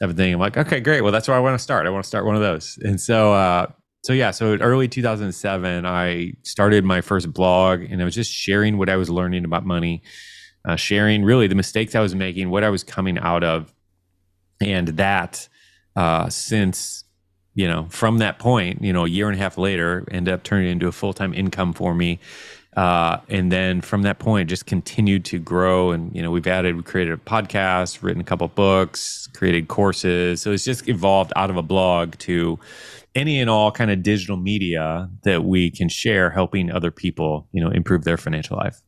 Type 0.00 0.10
of 0.10 0.16
thing. 0.16 0.34
I'm 0.34 0.40
like, 0.40 0.56
okay, 0.56 0.80
great. 0.80 1.02
Well, 1.02 1.12
that's 1.12 1.28
where 1.28 1.36
I 1.36 1.40
want 1.40 1.58
to 1.58 1.62
start. 1.62 1.86
I 1.86 1.90
want 1.90 2.04
to 2.04 2.08
start 2.08 2.26
one 2.26 2.34
of 2.34 2.42
those. 2.42 2.78
And 2.82 3.00
so, 3.00 3.32
uh, 3.32 3.66
so 4.04 4.12
yeah, 4.12 4.32
so 4.32 4.56
early 4.58 4.86
2007, 4.86 5.86
I 5.86 6.34
started 6.42 6.84
my 6.84 7.00
first 7.00 7.32
blog, 7.32 7.80
and 7.80 8.02
I 8.02 8.04
was 8.04 8.14
just 8.14 8.30
sharing 8.30 8.76
what 8.76 8.90
I 8.90 8.96
was 8.96 9.08
learning 9.08 9.46
about 9.46 9.64
money, 9.64 10.02
uh, 10.68 10.76
sharing 10.76 11.24
really 11.24 11.46
the 11.46 11.54
mistakes 11.54 11.94
I 11.94 12.00
was 12.00 12.14
making, 12.14 12.50
what 12.50 12.64
I 12.64 12.68
was 12.68 12.84
coming 12.84 13.18
out 13.18 13.42
of, 13.42 13.72
And 14.60 14.88
that, 14.88 15.48
uh, 15.96 16.28
since, 16.28 17.04
you 17.54 17.68
know, 17.68 17.86
from 17.90 18.18
that 18.18 18.38
point, 18.38 18.82
you 18.82 18.92
know, 18.92 19.04
a 19.04 19.08
year 19.08 19.28
and 19.28 19.38
a 19.38 19.42
half 19.42 19.58
later, 19.58 20.04
ended 20.10 20.34
up 20.34 20.42
turning 20.42 20.70
into 20.70 20.88
a 20.88 20.92
full 20.92 21.12
time 21.12 21.32
income 21.34 21.72
for 21.72 21.94
me. 21.94 22.18
Uh, 22.76 23.18
and 23.28 23.52
then 23.52 23.80
from 23.80 24.02
that 24.02 24.18
point, 24.18 24.48
just 24.48 24.66
continued 24.66 25.24
to 25.24 25.38
grow. 25.38 25.92
And, 25.92 26.14
you 26.14 26.20
know, 26.22 26.32
we've 26.32 26.46
added, 26.46 26.74
we 26.74 26.82
created 26.82 27.14
a 27.14 27.16
podcast, 27.16 28.02
written 28.02 28.20
a 28.20 28.24
couple 28.24 28.48
books, 28.48 29.28
created 29.28 29.68
courses. 29.68 30.42
So 30.42 30.50
it's 30.50 30.64
just 30.64 30.88
evolved 30.88 31.32
out 31.36 31.50
of 31.50 31.56
a 31.56 31.62
blog 31.62 32.18
to 32.18 32.58
any 33.14 33.40
and 33.40 33.48
all 33.48 33.70
kind 33.70 33.92
of 33.92 34.02
digital 34.02 34.36
media 34.36 35.08
that 35.22 35.44
we 35.44 35.70
can 35.70 35.88
share, 35.88 36.30
helping 36.30 36.70
other 36.72 36.90
people, 36.90 37.46
you 37.52 37.62
know, 37.62 37.70
improve 37.70 38.02
their 38.02 38.16
financial 38.16 38.56
life. 38.56 38.82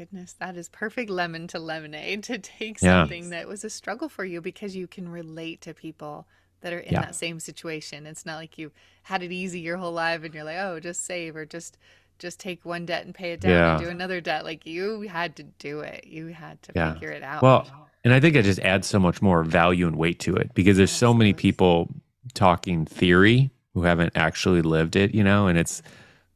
Goodness, 0.00 0.32
that 0.40 0.56
is 0.56 0.70
perfect 0.70 1.10
lemon 1.10 1.46
to 1.48 1.58
lemonade 1.58 2.22
to 2.22 2.38
take 2.38 2.80
Yeah. 2.80 3.02
something 3.02 3.28
that 3.28 3.46
was 3.46 3.64
a 3.64 3.68
struggle 3.68 4.08
for 4.08 4.24
you 4.24 4.40
because 4.40 4.74
you 4.74 4.86
can 4.86 5.10
relate 5.10 5.60
to 5.60 5.74
people 5.74 6.26
that 6.62 6.72
are 6.72 6.78
in 6.78 6.94
Yeah. 6.94 7.02
that 7.02 7.14
same 7.14 7.38
situation. 7.38 8.06
It's 8.06 8.24
not 8.24 8.36
like 8.36 8.56
you 8.56 8.72
had 9.02 9.22
it 9.22 9.30
easy 9.30 9.60
your 9.60 9.76
whole 9.76 9.92
life 9.92 10.24
and 10.24 10.32
you're 10.32 10.44
like, 10.44 10.56
oh, 10.56 10.80
just 10.80 11.04
save 11.04 11.36
or 11.36 11.44
just 11.44 11.76
just 12.18 12.40
take 12.40 12.64
one 12.64 12.86
debt 12.86 13.04
and 13.04 13.14
pay 13.14 13.32
it 13.32 13.40
down 13.40 13.52
and 13.72 13.78
do 13.78 13.90
another 13.90 14.22
debt. 14.22 14.42
Like 14.42 14.64
you 14.64 15.02
had 15.02 15.36
to 15.36 15.42
do 15.42 15.80
it. 15.80 16.06
You 16.06 16.28
had 16.28 16.62
to 16.62 16.72
Yeah. 16.74 16.94
figure 16.94 17.10
it 17.10 17.22
out. 17.22 17.42
Well, 17.42 17.90
and 18.02 18.14
I 18.14 18.20
think 18.20 18.36
it 18.36 18.44
just 18.44 18.60
adds 18.60 18.86
so 18.86 18.98
much 18.98 19.20
more 19.20 19.44
value 19.44 19.86
and 19.86 19.96
weight 19.96 20.18
to 20.20 20.34
it 20.34 20.54
because 20.54 20.78
there's 20.78 20.90
so 20.90 21.12
many 21.12 21.34
people 21.34 21.90
talking 22.32 22.86
theory 22.86 23.50
who 23.74 23.82
haven't 23.82 24.16
actually 24.16 24.62
lived 24.62 24.96
it, 24.96 25.14
you 25.14 25.22
know, 25.22 25.46
and 25.46 25.58
it's 25.58 25.82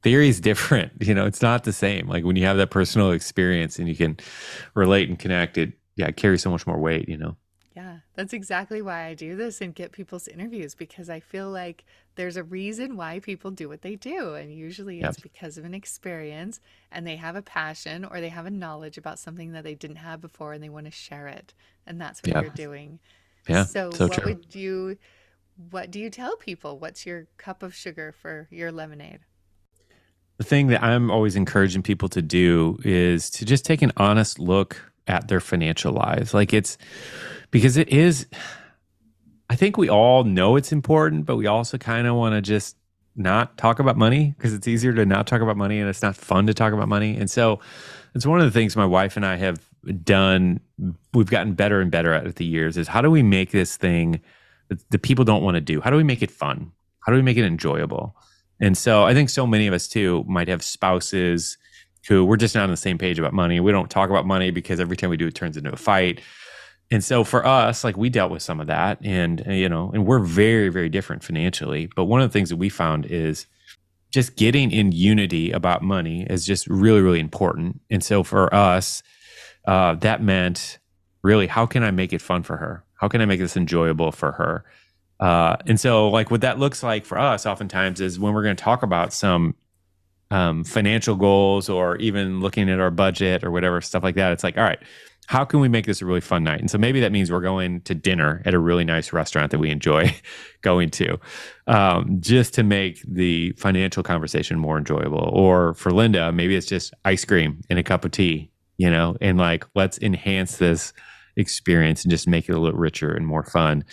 theory 0.04 0.28
is 0.30 0.40
different, 0.42 0.92
you 1.00 1.14
know, 1.14 1.26
it's 1.26 1.42
not 1.42 1.64
the 1.64 1.74
same. 1.74 2.08
Like 2.08 2.24
when 2.24 2.36
you 2.36 2.46
have 2.46 2.58
that 2.58 2.70
personal 2.70 3.12
experience 3.12 3.80
and 3.80 3.88
you 3.88 3.96
can 3.96 4.18
relate 4.74 5.10
and 5.10 5.18
connect 5.18 5.58
it, 5.58 5.74
yeah, 5.96 6.08
it 6.08 6.16
carries 6.18 6.42
so 6.42 6.50
much 6.50 6.66
more 6.68 6.78
weight, 6.78 7.08
you 7.08 7.18
know. 7.18 7.36
Yeah, 7.76 7.98
that's 8.14 8.32
exactly 8.32 8.82
why 8.82 9.04
I 9.06 9.14
do 9.14 9.34
this 9.34 9.60
and 9.60 9.74
get 9.74 9.90
people's 9.90 10.28
interviews 10.28 10.76
because 10.76 11.10
I 11.10 11.18
feel 11.18 11.50
like 11.50 11.84
there's 12.14 12.36
a 12.36 12.44
reason 12.44 12.96
why 12.96 13.18
people 13.18 13.50
do 13.50 13.68
what 13.68 13.82
they 13.82 13.96
do. 13.96 14.34
And 14.34 14.54
usually 14.54 15.00
Yep. 15.00 15.08
it's 15.08 15.18
because 15.18 15.58
of 15.58 15.64
an 15.64 15.74
experience 15.74 16.60
and 16.92 17.04
they 17.04 17.16
have 17.16 17.34
a 17.34 17.42
passion 17.42 18.04
or 18.04 18.20
they 18.20 18.28
have 18.28 18.46
a 18.46 18.50
knowledge 18.50 18.96
about 18.96 19.18
something 19.18 19.52
that 19.52 19.64
they 19.64 19.74
didn't 19.74 19.96
have 19.96 20.20
before 20.20 20.52
and 20.52 20.62
they 20.62 20.68
want 20.68 20.86
to 20.86 20.92
share 20.92 21.26
it. 21.26 21.52
And 21.84 22.00
that's 22.00 22.22
what 22.22 22.32
Yeah. 22.34 22.40
you're 22.40 22.48
doing. 22.48 23.00
Yeah. 23.48 23.66
So, 23.66 23.96
so 23.96 24.08
what 24.08 24.22
true. 24.22 24.24
would 24.24 24.54
you 24.54 24.98
what 25.70 25.90
do 25.90 26.00
you 26.00 26.10
tell 26.10 26.36
people? 26.36 26.78
What's 26.78 27.06
your 27.06 27.28
cup 27.38 27.62
of 27.62 27.74
sugar 27.74 28.12
for 28.12 28.48
your 28.50 28.72
lemonade? 28.72 29.20
The 30.36 30.44
thing 30.44 30.66
that 30.68 30.82
I'm 30.82 31.10
always 31.10 31.36
encouraging 31.36 31.82
people 31.82 32.08
to 32.10 32.22
do 32.22 32.78
is 32.84 33.30
to 33.30 33.44
just 33.44 33.64
take 33.64 33.82
an 33.82 33.92
honest 33.96 34.38
look 34.38 34.92
at 35.06 35.28
their 35.28 35.40
financial 35.40 35.92
lives. 35.92 36.34
Like 36.34 36.52
it's 36.52 36.76
because 37.50 37.76
it 37.76 37.88
is, 37.88 38.26
I 39.48 39.56
think 39.56 39.76
we 39.76 39.88
all 39.88 40.24
know 40.24 40.56
it's 40.56 40.72
important, 40.72 41.26
but 41.26 41.36
we 41.36 41.46
also 41.46 41.78
kind 41.78 42.06
of 42.06 42.16
want 42.16 42.34
to 42.34 42.40
just 42.40 42.76
not 43.16 43.56
talk 43.56 43.78
about 43.78 43.96
money 43.96 44.34
because 44.36 44.52
it's 44.52 44.66
easier 44.66 44.92
to 44.92 45.06
not 45.06 45.26
talk 45.26 45.40
about 45.40 45.56
money 45.56 45.78
and 45.78 45.88
it's 45.88 46.02
not 46.02 46.16
fun 46.16 46.46
to 46.46 46.54
talk 46.54 46.72
about 46.72 46.88
money. 46.88 47.16
And 47.16 47.30
so 47.30 47.60
it's 48.14 48.26
one 48.26 48.40
of 48.40 48.44
the 48.44 48.50
things 48.50 48.74
my 48.76 48.86
wife 48.86 49.16
and 49.16 49.24
I 49.24 49.36
have 49.36 49.60
done, 50.02 50.60
we've 51.12 51.30
gotten 51.30 51.54
better 51.54 51.80
and 51.80 51.90
better 51.90 52.12
at 52.12 52.26
it 52.26 52.36
the 52.36 52.44
years 52.44 52.76
is 52.76 52.88
how 52.88 53.00
do 53.00 53.10
we 53.10 53.22
make 53.22 53.50
this 53.50 53.76
thing 53.76 54.20
that 54.68 54.78
the 54.90 54.98
people 54.98 55.24
don't 55.24 55.42
want 55.42 55.56
to 55.56 55.60
do? 55.60 55.80
How 55.80 55.90
do 55.90 55.96
we 55.96 56.02
make 56.02 56.22
it 56.22 56.30
fun? 56.30 56.72
How 57.00 57.12
do 57.12 57.16
we 57.16 57.22
make 57.22 57.36
it 57.36 57.44
enjoyable? 57.44 58.16
And 58.60 58.76
so 58.76 59.04
I 59.04 59.14
think 59.14 59.30
so 59.30 59.46
many 59.46 59.66
of 59.66 59.74
us 59.74 59.88
too 59.88 60.24
might 60.26 60.48
have 60.48 60.62
spouses 60.62 61.58
who 62.08 62.24
we're 62.24 62.36
just 62.36 62.54
not 62.54 62.64
on 62.64 62.70
the 62.70 62.76
same 62.76 62.98
page 62.98 63.18
about 63.18 63.32
money. 63.32 63.60
We 63.60 63.72
don't 63.72 63.90
talk 63.90 64.10
about 64.10 64.26
money 64.26 64.50
because 64.50 64.80
every 64.80 64.96
time 64.96 65.10
we 65.10 65.16
do 65.16 65.26
it 65.26 65.34
turns 65.34 65.56
into 65.56 65.72
a 65.72 65.76
fight. 65.76 66.20
And 66.90 67.02
so 67.02 67.24
for 67.24 67.44
us, 67.46 67.82
like 67.82 67.96
we 67.96 68.10
dealt 68.10 68.30
with 68.30 68.42
some 68.42 68.60
of 68.60 68.66
that 68.66 68.98
and 69.02 69.46
uh, 69.48 69.52
you 69.52 69.68
know, 69.68 69.90
and 69.92 70.06
we're 70.06 70.20
very 70.20 70.68
very 70.68 70.88
different 70.88 71.24
financially, 71.24 71.88
but 71.96 72.04
one 72.04 72.20
of 72.20 72.28
the 72.28 72.32
things 72.32 72.50
that 72.50 72.56
we 72.56 72.68
found 72.68 73.06
is 73.06 73.46
just 74.10 74.36
getting 74.36 74.70
in 74.70 74.92
unity 74.92 75.50
about 75.50 75.82
money 75.82 76.26
is 76.28 76.46
just 76.46 76.66
really 76.68 77.00
really 77.00 77.20
important. 77.20 77.80
And 77.90 78.04
so 78.04 78.22
for 78.22 78.54
us, 78.54 79.02
uh 79.66 79.94
that 79.96 80.22
meant 80.22 80.78
really 81.22 81.46
how 81.46 81.64
can 81.64 81.82
I 81.82 81.90
make 81.90 82.12
it 82.12 82.20
fun 82.20 82.42
for 82.42 82.58
her? 82.58 82.84
How 83.00 83.08
can 83.08 83.22
I 83.22 83.24
make 83.24 83.40
this 83.40 83.56
enjoyable 83.56 84.12
for 84.12 84.32
her? 84.32 84.64
Uh, 85.20 85.56
and 85.66 85.78
so, 85.78 86.08
like, 86.08 86.30
what 86.30 86.40
that 86.40 86.58
looks 86.58 86.82
like 86.82 87.04
for 87.04 87.18
us, 87.18 87.46
oftentimes, 87.46 88.00
is 88.00 88.18
when 88.18 88.34
we're 88.34 88.42
going 88.42 88.56
to 88.56 88.62
talk 88.62 88.82
about 88.82 89.12
some 89.12 89.54
um, 90.30 90.64
financial 90.64 91.14
goals 91.14 91.68
or 91.68 91.96
even 91.96 92.40
looking 92.40 92.68
at 92.68 92.80
our 92.80 92.90
budget 92.90 93.44
or 93.44 93.50
whatever 93.50 93.80
stuff 93.80 94.02
like 94.02 94.16
that. 94.16 94.32
It's 94.32 94.42
like, 94.42 94.56
all 94.56 94.64
right, 94.64 94.80
how 95.26 95.44
can 95.44 95.60
we 95.60 95.68
make 95.68 95.86
this 95.86 96.02
a 96.02 96.06
really 96.06 96.20
fun 96.20 96.44
night? 96.44 96.60
And 96.60 96.70
so 96.70 96.76
maybe 96.76 97.00
that 97.00 97.12
means 97.12 97.30
we're 97.30 97.40
going 97.40 97.80
to 97.82 97.94
dinner 97.94 98.42
at 98.44 98.52
a 98.52 98.58
really 98.58 98.84
nice 98.84 99.12
restaurant 99.12 99.50
that 99.52 99.58
we 99.58 99.70
enjoy 99.70 100.14
going 100.62 100.90
to, 100.90 101.18
um, 101.66 102.20
just 102.20 102.54
to 102.54 102.62
make 102.62 103.00
the 103.06 103.52
financial 103.52 104.02
conversation 104.02 104.58
more 104.58 104.76
enjoyable. 104.76 105.30
Or 105.32 105.74
for 105.74 105.92
Linda, 105.92 106.32
maybe 106.32 106.56
it's 106.56 106.66
just 106.66 106.92
ice 107.04 107.24
cream 107.24 107.62
and 107.70 107.78
a 107.78 107.82
cup 107.82 108.04
of 108.04 108.10
tea, 108.10 108.50
you 108.76 108.90
know, 108.90 109.16
and 109.20 109.38
like 109.38 109.64
let's 109.74 109.98
enhance 109.98 110.58
this 110.58 110.92
experience 111.36 112.04
and 112.04 112.10
just 112.10 112.28
make 112.28 112.48
it 112.48 112.54
a 112.54 112.58
little 112.58 112.78
richer 112.78 113.12
and 113.12 113.26
more 113.26 113.44
fun 113.44 113.84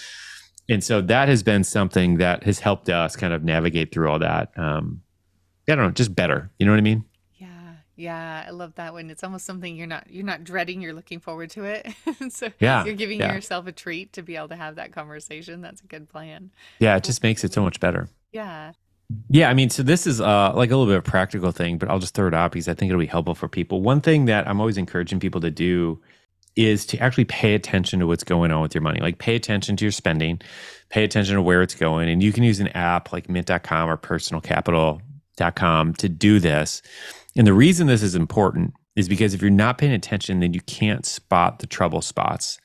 and 0.69 0.83
so 0.83 1.01
that 1.01 1.27
has 1.29 1.43
been 1.43 1.63
something 1.63 2.17
that 2.17 2.43
has 2.43 2.59
helped 2.59 2.89
us 2.89 3.15
kind 3.15 3.33
of 3.33 3.43
navigate 3.43 3.91
through 3.91 4.09
all 4.09 4.19
that. 4.19 4.51
Um, 4.57 5.01
I 5.69 5.75
don't 5.75 5.85
know, 5.85 5.91
just 5.91 6.15
better. 6.15 6.51
You 6.59 6.65
know 6.65 6.71
what 6.71 6.79
I 6.79 6.81
mean? 6.81 7.05
Yeah, 7.35 7.73
yeah, 7.95 8.43
I 8.47 8.51
love 8.51 8.75
that 8.75 8.93
when 8.93 9.09
it's 9.09 9.23
almost 9.23 9.45
something 9.45 9.75
you're 9.75 9.87
not 9.87 10.09
you're 10.09 10.25
not 10.25 10.43
dreading, 10.43 10.81
you're 10.81 10.93
looking 10.93 11.19
forward 11.19 11.49
to 11.51 11.63
it. 11.65 11.87
so 12.29 12.49
Yeah, 12.59 12.83
you're 12.85 12.95
giving 12.95 13.19
yeah. 13.19 13.33
yourself 13.33 13.67
a 13.67 13.71
treat 13.71 14.13
to 14.13 14.21
be 14.21 14.35
able 14.35 14.49
to 14.49 14.55
have 14.55 14.75
that 14.75 14.91
conversation. 14.91 15.61
That's 15.61 15.81
a 15.81 15.87
good 15.87 16.09
plan. 16.09 16.51
Yeah, 16.79 16.95
it 16.97 17.03
just 17.03 17.23
makes 17.23 17.43
it 17.43 17.53
so 17.53 17.61
much 17.61 17.79
better. 17.79 18.09
Yeah. 18.31 18.73
Yeah, 19.29 19.49
I 19.49 19.53
mean, 19.53 19.69
so 19.69 19.83
this 19.83 20.07
is 20.07 20.21
uh, 20.21 20.53
like 20.55 20.71
a 20.71 20.77
little 20.77 20.85
bit 20.85 20.97
of 20.97 21.05
a 21.05 21.09
practical 21.09 21.51
thing, 21.51 21.77
but 21.77 21.89
I'll 21.89 21.99
just 21.99 22.13
throw 22.13 22.27
it 22.27 22.33
out 22.33 22.53
because 22.53 22.69
I 22.69 22.73
think 22.73 22.89
it'll 22.89 22.99
be 22.99 23.07
helpful 23.07 23.35
for 23.35 23.49
people. 23.49 23.81
One 23.81 23.99
thing 23.99 24.23
that 24.25 24.47
I'm 24.47 24.61
always 24.61 24.77
encouraging 24.77 25.19
people 25.19 25.41
to 25.41 25.51
do 25.51 25.99
is 26.55 26.85
to 26.87 26.97
actually 26.99 27.25
pay 27.25 27.53
attention 27.55 27.99
to 27.99 28.07
what's 28.07 28.23
going 28.23 28.51
on 28.51 28.61
with 28.61 28.75
your 28.75 28.81
money. 28.81 28.99
Like 28.99 29.19
pay 29.19 29.35
attention 29.35 29.77
to 29.77 29.85
your 29.85 29.91
spending, 29.91 30.41
pay 30.89 31.03
attention 31.03 31.35
to 31.35 31.41
where 31.41 31.61
it's 31.61 31.75
going. 31.75 32.09
And 32.09 32.21
you 32.21 32.33
can 32.33 32.43
use 32.43 32.59
an 32.59 32.67
app 32.69 33.11
like 33.13 33.29
mint.com 33.29 33.89
or 33.89 33.97
personalcapital.com 33.97 35.93
to 35.93 36.09
do 36.09 36.39
this. 36.39 36.81
And 37.35 37.47
the 37.47 37.53
reason 37.53 37.87
this 37.87 38.03
is 38.03 38.15
important 38.15 38.73
is 38.95 39.07
because 39.07 39.33
if 39.33 39.41
you're 39.41 39.49
not 39.49 39.77
paying 39.77 39.93
attention, 39.93 40.41
then 40.41 40.53
you 40.53 40.61
can't 40.61 41.05
spot 41.05 41.59
the 41.59 41.67
trouble 41.67 42.01
spots. 42.01 42.59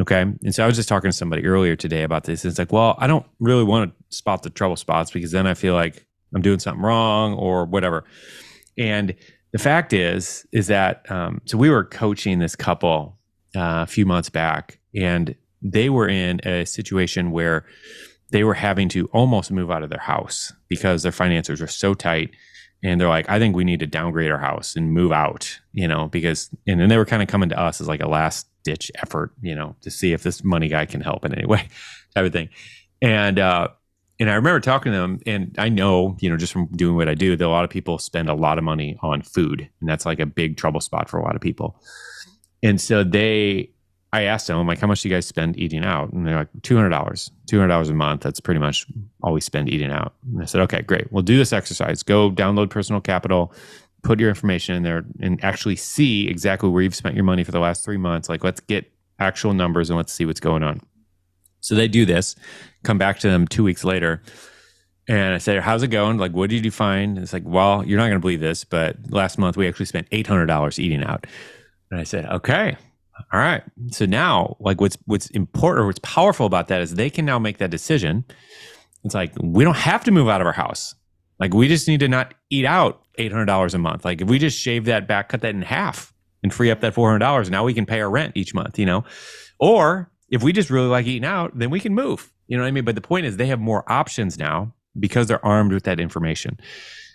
Okay. 0.00 0.20
And 0.20 0.54
so 0.54 0.64
I 0.64 0.66
was 0.66 0.76
just 0.76 0.88
talking 0.88 1.10
to 1.10 1.16
somebody 1.16 1.44
earlier 1.44 1.76
today 1.76 2.02
about 2.02 2.24
this. 2.24 2.44
And 2.44 2.50
It's 2.50 2.58
like, 2.58 2.72
well, 2.72 2.96
I 2.98 3.06
don't 3.06 3.26
really 3.40 3.64
want 3.64 3.92
to 3.92 4.16
spot 4.16 4.42
the 4.42 4.50
trouble 4.50 4.76
spots 4.76 5.10
because 5.10 5.32
then 5.32 5.46
I 5.46 5.54
feel 5.54 5.74
like 5.74 6.06
I'm 6.34 6.42
doing 6.42 6.58
something 6.58 6.82
wrong 6.82 7.34
or 7.34 7.64
whatever. 7.64 8.04
And 8.76 9.14
the 9.52 9.58
fact 9.58 9.92
is, 9.92 10.46
is 10.52 10.66
that 10.68 11.10
um, 11.10 11.40
so 11.46 11.58
we 11.58 11.70
were 11.70 11.84
coaching 11.84 12.38
this 12.38 12.54
couple 12.54 13.17
uh, 13.56 13.82
a 13.82 13.86
few 13.86 14.06
months 14.06 14.30
back, 14.30 14.78
and 14.94 15.34
they 15.62 15.88
were 15.88 16.08
in 16.08 16.40
a 16.44 16.64
situation 16.64 17.30
where 17.30 17.64
they 18.30 18.44
were 18.44 18.54
having 18.54 18.88
to 18.90 19.06
almost 19.06 19.50
move 19.50 19.70
out 19.70 19.82
of 19.82 19.90
their 19.90 19.98
house 19.98 20.52
because 20.68 21.02
their 21.02 21.12
finances 21.12 21.60
were 21.60 21.66
so 21.66 21.94
tight. 21.94 22.30
And 22.82 23.00
they're 23.00 23.08
like, 23.08 23.28
I 23.28 23.38
think 23.38 23.56
we 23.56 23.64
need 23.64 23.80
to 23.80 23.86
downgrade 23.86 24.30
our 24.30 24.38
house 24.38 24.76
and 24.76 24.92
move 24.92 25.10
out, 25.10 25.58
you 25.72 25.88
know, 25.88 26.06
because, 26.08 26.50
and 26.66 26.78
then 26.78 26.88
they 26.88 26.96
were 26.96 27.06
kind 27.06 27.22
of 27.22 27.28
coming 27.28 27.48
to 27.48 27.58
us 27.58 27.80
as 27.80 27.88
like 27.88 28.02
a 28.02 28.08
last 28.08 28.46
ditch 28.62 28.92
effort, 28.96 29.32
you 29.40 29.54
know, 29.54 29.74
to 29.80 29.90
see 29.90 30.12
if 30.12 30.22
this 30.22 30.44
money 30.44 30.68
guy 30.68 30.86
can 30.86 31.00
help 31.00 31.24
in 31.24 31.34
any 31.34 31.46
way, 31.46 31.68
type 32.14 32.26
of 32.26 32.32
thing. 32.32 32.50
And, 33.02 33.38
uh, 33.38 33.68
and 34.20 34.30
I 34.30 34.34
remember 34.34 34.60
talking 34.60 34.92
to 34.92 34.98
them, 34.98 35.20
and 35.26 35.54
I 35.58 35.68
know, 35.68 36.16
you 36.20 36.28
know, 36.28 36.36
just 36.36 36.52
from 36.52 36.66
doing 36.66 36.96
what 36.96 37.08
I 37.08 37.14
do, 37.14 37.36
that 37.36 37.46
a 37.46 37.48
lot 37.48 37.64
of 37.64 37.70
people 37.70 37.98
spend 37.98 38.28
a 38.28 38.34
lot 38.34 38.58
of 38.58 38.64
money 38.64 38.96
on 39.00 39.22
food, 39.22 39.68
and 39.80 39.88
that's 39.88 40.04
like 40.04 40.18
a 40.18 40.26
big 40.26 40.56
trouble 40.56 40.80
spot 40.80 41.08
for 41.08 41.18
a 41.18 41.24
lot 41.24 41.36
of 41.36 41.40
people. 41.40 41.80
And 42.62 42.80
so 42.80 43.04
they, 43.04 43.70
I 44.12 44.22
asked 44.22 44.46
them, 44.46 44.58
I'm 44.58 44.66
like, 44.66 44.78
how 44.78 44.86
much 44.86 45.02
do 45.02 45.08
you 45.08 45.14
guys 45.14 45.26
spend 45.26 45.58
eating 45.58 45.84
out? 45.84 46.12
And 46.12 46.26
they're 46.26 46.36
like, 46.36 46.48
two 46.62 46.76
hundred 46.76 46.90
dollars, 46.90 47.30
two 47.46 47.58
hundred 47.58 47.68
dollars 47.68 47.90
a 47.90 47.94
month. 47.94 48.22
That's 48.22 48.40
pretty 48.40 48.60
much 48.60 48.86
all 49.22 49.32
we 49.32 49.40
spend 49.40 49.68
eating 49.68 49.90
out. 49.90 50.14
And 50.32 50.42
I 50.42 50.46
said, 50.46 50.60
okay, 50.62 50.82
great. 50.82 51.12
We'll 51.12 51.22
do 51.22 51.36
this 51.36 51.52
exercise. 51.52 52.02
Go 52.02 52.30
download 52.30 52.70
Personal 52.70 53.00
Capital, 53.00 53.52
put 54.02 54.18
your 54.18 54.28
information 54.28 54.74
in 54.74 54.82
there, 54.82 55.04
and 55.20 55.42
actually 55.44 55.76
see 55.76 56.28
exactly 56.28 56.68
where 56.68 56.82
you've 56.82 56.94
spent 56.94 57.14
your 57.14 57.24
money 57.24 57.44
for 57.44 57.52
the 57.52 57.60
last 57.60 57.84
three 57.84 57.98
months. 57.98 58.28
Like, 58.28 58.42
let's 58.42 58.60
get 58.60 58.90
actual 59.18 59.52
numbers 59.52 59.90
and 59.90 59.96
let's 59.96 60.12
see 60.12 60.24
what's 60.24 60.40
going 60.40 60.62
on. 60.62 60.80
So 61.60 61.74
they 61.74 61.88
do 61.88 62.06
this, 62.06 62.34
come 62.84 62.98
back 62.98 63.18
to 63.20 63.28
them 63.28 63.46
two 63.46 63.64
weeks 63.64 63.84
later. 63.84 64.22
And 65.08 65.34
I 65.34 65.38
said, 65.38 65.60
How's 65.62 65.82
it 65.82 65.88
going? 65.88 66.18
Like, 66.18 66.32
what 66.32 66.50
did 66.50 66.64
you 66.64 66.70
find? 66.70 67.16
And 67.16 67.24
It's 67.24 67.32
like, 67.32 67.42
Well, 67.44 67.84
you're 67.84 67.98
not 67.98 68.04
going 68.04 68.16
to 68.16 68.20
believe 68.20 68.40
this, 68.40 68.64
but 68.64 68.96
last 69.10 69.38
month 69.38 69.56
we 69.56 69.66
actually 69.66 69.86
spent 69.86 70.08
$800 70.10 70.78
eating 70.78 71.02
out. 71.02 71.26
And 71.90 72.00
I 72.00 72.04
said, 72.04 72.26
Okay, 72.26 72.76
all 73.32 73.40
right. 73.40 73.62
So 73.90 74.06
now, 74.06 74.56
like, 74.60 74.80
what's 74.80 74.96
what's 75.06 75.28
important 75.30 75.84
or 75.84 75.86
what's 75.86 76.00
powerful 76.00 76.46
about 76.46 76.68
that 76.68 76.80
is 76.80 76.94
they 76.94 77.10
can 77.10 77.24
now 77.24 77.38
make 77.38 77.58
that 77.58 77.70
decision. 77.70 78.24
It's 79.04 79.14
like, 79.14 79.32
we 79.40 79.64
don't 79.64 79.76
have 79.76 80.04
to 80.04 80.10
move 80.10 80.28
out 80.28 80.40
of 80.40 80.46
our 80.46 80.52
house. 80.52 80.94
Like, 81.38 81.54
we 81.54 81.68
just 81.68 81.86
need 81.86 82.00
to 82.00 82.08
not 82.08 82.34
eat 82.50 82.64
out 82.64 83.02
$800 83.18 83.74
a 83.74 83.78
month. 83.78 84.04
Like, 84.04 84.20
if 84.20 84.28
we 84.28 84.38
just 84.38 84.58
shave 84.58 84.86
that 84.86 85.06
back, 85.06 85.28
cut 85.28 85.40
that 85.42 85.54
in 85.54 85.62
half 85.62 86.12
and 86.42 86.52
free 86.52 86.70
up 86.70 86.80
that 86.80 86.94
$400, 86.94 87.50
now 87.50 87.64
we 87.64 87.74
can 87.74 87.86
pay 87.86 88.00
our 88.00 88.10
rent 88.10 88.32
each 88.36 88.54
month, 88.54 88.78
you 88.78 88.86
know? 88.86 89.04
Or 89.60 90.10
if 90.30 90.42
we 90.42 90.52
just 90.52 90.70
really 90.70 90.88
like 90.88 91.06
eating 91.06 91.24
out, 91.24 91.56
then 91.56 91.70
we 91.70 91.80
can 91.80 91.94
move. 91.94 92.32
You 92.48 92.56
know 92.56 92.62
what 92.62 92.68
I 92.68 92.72
mean? 92.72 92.84
But 92.84 92.94
the 92.94 93.00
point 93.00 93.26
is, 93.26 93.36
they 93.36 93.46
have 93.46 93.60
more 93.60 93.90
options 93.90 94.38
now 94.38 94.74
because 94.98 95.28
they're 95.28 95.44
armed 95.44 95.72
with 95.72 95.84
that 95.84 96.00
information. 96.00 96.58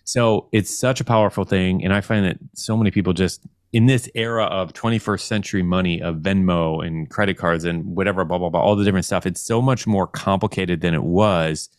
So 0.06 0.48
it's 0.52 0.78
such 0.78 1.02
a 1.02 1.04
powerful 1.04 1.44
thing. 1.44 1.84
And 1.84 1.94
I 1.94 2.02
find 2.02 2.26
that 2.26 2.38
so 2.54 2.78
many 2.78 2.92
people 2.92 3.14
just 3.14 3.46
in 3.74 3.88
this 3.88 4.08
era 4.14 4.46
of 4.46 4.72
21st 4.74 5.22
century 5.22 5.64
money 5.64 6.00
of 6.00 6.18
Venmo 6.18 6.86
and 6.86 7.10
credit 7.10 7.38
cards 7.38 7.66
and 7.66 7.84
whatever, 7.98 8.24
blah, 8.24 8.38
blah, 8.38 8.50
blah, 8.50 8.62
all 8.62 8.76
the 8.76 8.86
different 8.86 9.06
stuff, 9.06 9.26
it's 9.26 9.42
so 9.42 9.62
much 9.62 9.88
more 9.88 10.06
complicated 10.06 10.82
than 10.82 10.94
it 10.94 11.04
was, 11.04 11.70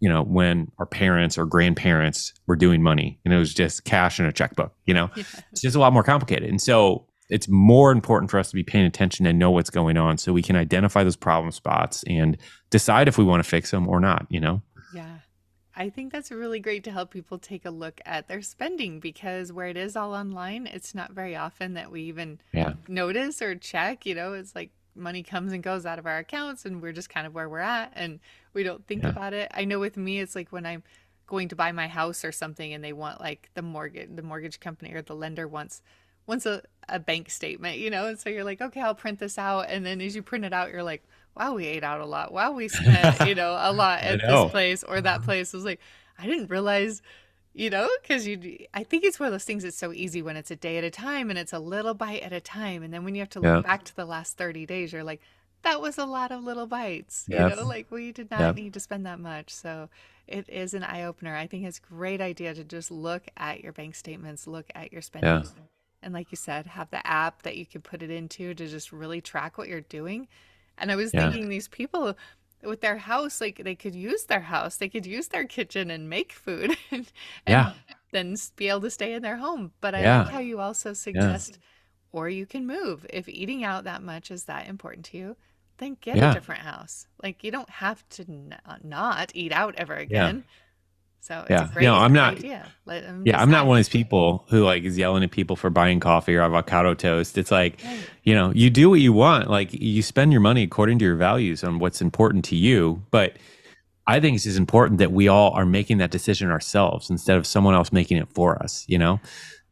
you 0.00 0.08
know, 0.08 0.22
when 0.24 0.70
our 0.78 0.86
parents 0.86 1.38
or 1.38 1.46
grandparents 1.46 2.34
were 2.48 2.56
doing 2.56 2.82
money 2.82 3.20
and 3.24 3.32
it 3.32 3.38
was 3.38 3.54
just 3.54 3.84
cash 3.84 4.18
and 4.18 4.28
a 4.28 4.32
checkbook, 4.32 4.74
you 4.84 4.92
know, 4.92 5.10
yeah. 5.14 5.22
it's 5.52 5.60
just 5.60 5.76
a 5.76 5.80
lot 5.80 5.92
more 5.92 6.02
complicated. 6.02 6.50
And 6.50 6.60
so 6.60 7.06
it's 7.30 7.46
more 7.46 7.92
important 7.92 8.32
for 8.32 8.40
us 8.40 8.48
to 8.50 8.56
be 8.56 8.64
paying 8.64 8.86
attention 8.86 9.24
and 9.24 9.38
know 9.38 9.52
what's 9.52 9.70
going 9.70 9.96
on 9.96 10.18
so 10.18 10.32
we 10.32 10.42
can 10.42 10.56
identify 10.56 11.04
those 11.04 11.16
problem 11.16 11.52
spots 11.52 12.02
and 12.08 12.36
decide 12.70 13.06
if 13.06 13.16
we 13.16 13.22
want 13.22 13.42
to 13.42 13.48
fix 13.48 13.70
them 13.70 13.86
or 13.86 14.00
not, 14.00 14.26
you 14.28 14.40
know? 14.40 14.60
I 15.78 15.90
think 15.90 16.12
that's 16.12 16.32
really 16.32 16.58
great 16.58 16.82
to 16.84 16.90
help 16.90 17.12
people 17.12 17.38
take 17.38 17.64
a 17.64 17.70
look 17.70 18.00
at 18.04 18.26
their 18.26 18.42
spending 18.42 18.98
because 18.98 19.52
where 19.52 19.68
it 19.68 19.76
is 19.76 19.94
all 19.94 20.12
online, 20.12 20.66
it's 20.66 20.92
not 20.92 21.12
very 21.12 21.36
often 21.36 21.74
that 21.74 21.92
we 21.92 22.02
even 22.02 22.40
yeah. 22.52 22.72
notice 22.88 23.40
or 23.40 23.54
check. 23.54 24.04
You 24.04 24.16
know, 24.16 24.32
it's 24.32 24.56
like 24.56 24.72
money 24.96 25.22
comes 25.22 25.52
and 25.52 25.62
goes 25.62 25.86
out 25.86 26.00
of 26.00 26.06
our 26.06 26.18
accounts 26.18 26.64
and 26.64 26.82
we're 26.82 26.92
just 26.92 27.08
kind 27.08 27.28
of 27.28 27.34
where 27.34 27.48
we're 27.48 27.60
at 27.60 27.92
and 27.94 28.18
we 28.54 28.64
don't 28.64 28.84
think 28.88 29.04
yeah. 29.04 29.10
about 29.10 29.34
it. 29.34 29.52
I 29.54 29.64
know 29.66 29.78
with 29.78 29.96
me, 29.96 30.18
it's 30.18 30.34
like 30.34 30.50
when 30.50 30.66
I'm 30.66 30.82
going 31.28 31.46
to 31.50 31.56
buy 31.56 31.70
my 31.70 31.86
house 31.86 32.24
or 32.24 32.32
something 32.32 32.74
and 32.74 32.82
they 32.82 32.92
want 32.92 33.20
like 33.20 33.48
the 33.54 33.62
mortgage, 33.62 34.08
the 34.12 34.22
mortgage 34.22 34.58
company 34.58 34.92
or 34.94 35.02
the 35.02 35.14
lender 35.14 35.46
wants 35.46 35.80
wants 36.26 36.44
a, 36.44 36.62
a 36.88 36.98
bank 36.98 37.30
statement, 37.30 37.78
you 37.78 37.88
know? 37.88 38.06
And 38.06 38.18
so 38.18 38.28
you're 38.28 38.44
like, 38.44 38.60
okay, 38.60 38.80
I'll 38.80 38.94
print 38.94 39.18
this 39.18 39.38
out. 39.38 39.66
And 39.68 39.86
then 39.86 40.00
as 40.00 40.14
you 40.14 40.22
print 40.22 40.44
it 40.44 40.52
out, 40.52 40.70
you're 40.70 40.82
like, 40.82 41.04
wow, 41.38 41.54
we 41.54 41.66
ate 41.66 41.84
out 41.84 42.00
a 42.00 42.06
lot. 42.06 42.32
Wow, 42.32 42.52
we 42.52 42.68
spent, 42.68 43.26
you 43.26 43.34
know, 43.34 43.56
a 43.58 43.72
lot 43.72 44.02
at 44.02 44.20
this 44.20 44.50
place 44.50 44.82
or 44.82 45.00
that 45.00 45.18
uh-huh. 45.18 45.24
place. 45.24 45.54
I 45.54 45.56
was 45.56 45.64
like, 45.64 45.80
I 46.18 46.26
didn't 46.26 46.50
realize, 46.50 47.00
you 47.54 47.70
know, 47.70 47.88
because 48.02 48.26
you, 48.26 48.66
I 48.74 48.82
think 48.82 49.04
it's 49.04 49.20
one 49.20 49.28
of 49.28 49.32
those 49.32 49.44
things 49.44 49.62
that's 49.62 49.76
so 49.76 49.92
easy 49.92 50.20
when 50.20 50.36
it's 50.36 50.50
a 50.50 50.56
day 50.56 50.76
at 50.78 50.84
a 50.84 50.90
time 50.90 51.30
and 51.30 51.38
it's 51.38 51.52
a 51.52 51.58
little 51.58 51.94
bite 51.94 52.22
at 52.22 52.32
a 52.32 52.40
time. 52.40 52.82
And 52.82 52.92
then 52.92 53.04
when 53.04 53.14
you 53.14 53.20
have 53.20 53.30
to 53.30 53.40
look 53.40 53.64
back 53.64 53.84
to 53.84 53.96
the 53.96 54.04
last 54.04 54.36
30 54.36 54.66
days, 54.66 54.92
you're 54.92 55.04
like, 55.04 55.20
that 55.62 55.80
was 55.80 55.98
a 55.98 56.04
lot 56.04 56.30
of 56.30 56.44
little 56.44 56.66
bites, 56.66 57.24
you 57.28 57.36
know, 57.36 57.64
like 57.64 57.90
we 57.90 58.12
did 58.12 58.30
not 58.30 58.54
need 58.54 58.74
to 58.74 58.80
spend 58.80 59.06
that 59.06 59.18
much. 59.18 59.52
So 59.52 59.88
it 60.28 60.48
is 60.48 60.72
an 60.72 60.84
eye 60.84 61.04
opener. 61.04 61.34
I 61.34 61.48
think 61.48 61.64
it's 61.64 61.78
a 61.78 61.92
great 61.92 62.20
idea 62.20 62.54
to 62.54 62.62
just 62.62 62.92
look 62.92 63.24
at 63.36 63.62
your 63.62 63.72
bank 63.72 63.96
statements, 63.96 64.46
look 64.46 64.66
at 64.74 64.92
your 64.92 65.02
spending. 65.02 65.42
Yeah. 65.42 65.62
And 66.00 66.14
like 66.14 66.30
you 66.30 66.36
said, 66.36 66.66
have 66.66 66.90
the 66.90 67.04
app 67.04 67.42
that 67.42 67.56
you 67.56 67.66
can 67.66 67.80
put 67.80 68.04
it 68.04 68.10
into 68.10 68.54
to 68.54 68.66
just 68.68 68.92
really 68.92 69.20
track 69.20 69.58
what 69.58 69.66
you're 69.66 69.80
doing 69.80 70.28
and 70.80 70.90
I 70.90 70.96
was 70.96 71.12
yeah. 71.12 71.30
thinking 71.30 71.48
these 71.48 71.68
people 71.68 72.16
with 72.62 72.80
their 72.80 72.96
house, 72.96 73.40
like 73.40 73.62
they 73.62 73.74
could 73.74 73.94
use 73.94 74.24
their 74.24 74.40
house, 74.40 74.76
they 74.76 74.88
could 74.88 75.06
use 75.06 75.28
their 75.28 75.44
kitchen 75.44 75.90
and 75.90 76.08
make 76.08 76.32
food 76.32 76.76
and, 76.90 77.10
yeah. 77.46 77.72
then 78.10 78.36
be 78.56 78.68
able 78.68 78.80
to 78.80 78.90
stay 78.90 79.12
in 79.12 79.22
their 79.22 79.36
home. 79.36 79.72
But 79.80 79.94
I 79.94 80.02
yeah. 80.02 80.22
like 80.22 80.32
how 80.32 80.40
you 80.40 80.60
also 80.60 80.92
suggest, 80.92 81.52
yeah. 81.52 82.20
or 82.20 82.28
you 82.28 82.46
can 82.46 82.66
move. 82.66 83.06
If 83.10 83.28
eating 83.28 83.64
out 83.64 83.84
that 83.84 84.02
much 84.02 84.30
is 84.30 84.44
that 84.44 84.66
important 84.68 85.06
to 85.06 85.18
you, 85.18 85.36
then 85.78 85.96
get 86.00 86.16
yeah. 86.16 86.30
a 86.30 86.34
different 86.34 86.62
house. 86.62 87.06
Like 87.22 87.44
you 87.44 87.50
don't 87.50 87.70
have 87.70 88.06
to 88.10 88.24
uh, 88.66 88.76
not 88.82 89.30
eat 89.34 89.52
out 89.52 89.74
ever 89.76 89.94
again. 89.94 90.44
So 91.20 91.44
yeah, 91.50 91.68
no, 91.78 91.94
I'm 91.94 92.12
not. 92.12 92.42
yeah, 93.26 93.40
I'm 93.40 93.50
not 93.50 93.66
one 93.66 93.76
of 93.76 93.80
these 93.80 93.90
people 93.90 94.46
who 94.48 94.64
like 94.64 94.84
is 94.84 94.96
yelling 94.96 95.22
at 95.22 95.30
people 95.30 95.56
for 95.56 95.68
buying 95.68 96.00
coffee 96.00 96.34
or 96.34 96.40
avocado 96.40 96.94
toast. 96.94 97.36
It's 97.36 97.50
like, 97.50 97.82
right. 97.84 98.00
you 98.22 98.34
know, 98.34 98.50
you 98.54 98.70
do 98.70 98.88
what 98.88 99.00
you 99.00 99.12
want. 99.12 99.50
Like 99.50 99.68
you 99.72 100.00
spend 100.02 100.32
your 100.32 100.40
money 100.40 100.62
according 100.62 100.98
to 101.00 101.04
your 101.04 101.16
values 101.16 101.62
on 101.62 101.80
what's 101.80 102.00
important 102.00 102.44
to 102.46 102.56
you. 102.56 103.02
But 103.10 103.36
I 104.06 104.20
think 104.20 104.36
it's 104.36 104.44
just 104.44 104.56
important 104.56 105.00
that 105.00 105.12
we 105.12 105.28
all 105.28 105.50
are 105.50 105.66
making 105.66 105.98
that 105.98 106.10
decision 106.10 106.50
ourselves 106.50 107.10
instead 107.10 107.36
of 107.36 107.46
someone 107.46 107.74
else 107.74 107.92
making 107.92 108.16
it 108.16 108.28
for 108.32 108.62
us. 108.62 108.86
You 108.88 108.98
know, 108.98 109.20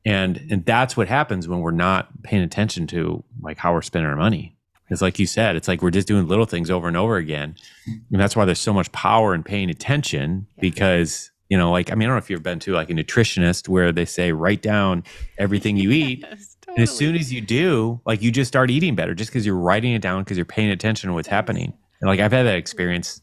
and 0.04 0.46
and 0.50 0.64
that's 0.66 0.96
what 0.96 1.08
happens 1.08 1.48
when 1.48 1.60
we're 1.60 1.70
not 1.70 2.22
paying 2.22 2.42
attention 2.42 2.86
to 2.88 3.24
like 3.40 3.56
how 3.56 3.72
we're 3.72 3.82
spending 3.82 4.10
our 4.10 4.16
money. 4.16 4.56
It's 4.88 5.02
like 5.02 5.18
you 5.18 5.26
said, 5.26 5.56
it's 5.56 5.68
like 5.68 5.82
we're 5.82 5.90
just 5.90 6.06
doing 6.06 6.28
little 6.28 6.44
things 6.44 6.70
over 6.70 6.86
and 6.86 6.96
over 6.96 7.16
again. 7.16 7.56
And 7.86 8.20
that's 8.20 8.36
why 8.36 8.44
there's 8.44 8.60
so 8.60 8.72
much 8.72 8.92
power 8.92 9.34
in 9.34 9.42
paying 9.42 9.68
attention 9.68 10.46
because 10.60 11.32
you 11.48 11.56
know, 11.56 11.70
like 11.70 11.90
I 11.90 11.94
mean, 11.94 12.08
I 12.08 12.10
don't 12.10 12.16
know 12.16 12.24
if 12.24 12.30
you've 12.30 12.42
been 12.42 12.58
to 12.60 12.72
like 12.72 12.90
a 12.90 12.94
nutritionist 12.94 13.68
where 13.68 13.92
they 13.92 14.04
say 14.04 14.32
write 14.32 14.62
down 14.62 15.04
everything 15.38 15.76
you 15.76 15.90
eat. 15.92 16.20
yes, 16.20 16.56
totally. 16.60 16.76
And 16.76 16.82
as 16.82 16.96
soon 16.96 17.16
as 17.16 17.32
you 17.32 17.40
do, 17.40 18.00
like 18.06 18.22
you 18.22 18.30
just 18.30 18.48
start 18.48 18.70
eating 18.70 18.94
better 18.94 19.14
just 19.14 19.30
because 19.30 19.46
you're 19.46 19.56
writing 19.56 19.92
it 19.92 20.02
down 20.02 20.24
because 20.24 20.36
you're 20.36 20.46
paying 20.46 20.70
attention 20.70 21.08
to 21.08 21.14
what's 21.14 21.28
happening. 21.28 21.72
And 22.00 22.08
like 22.08 22.20
I've 22.20 22.32
had 22.32 22.44
that 22.44 22.56
experience. 22.56 23.20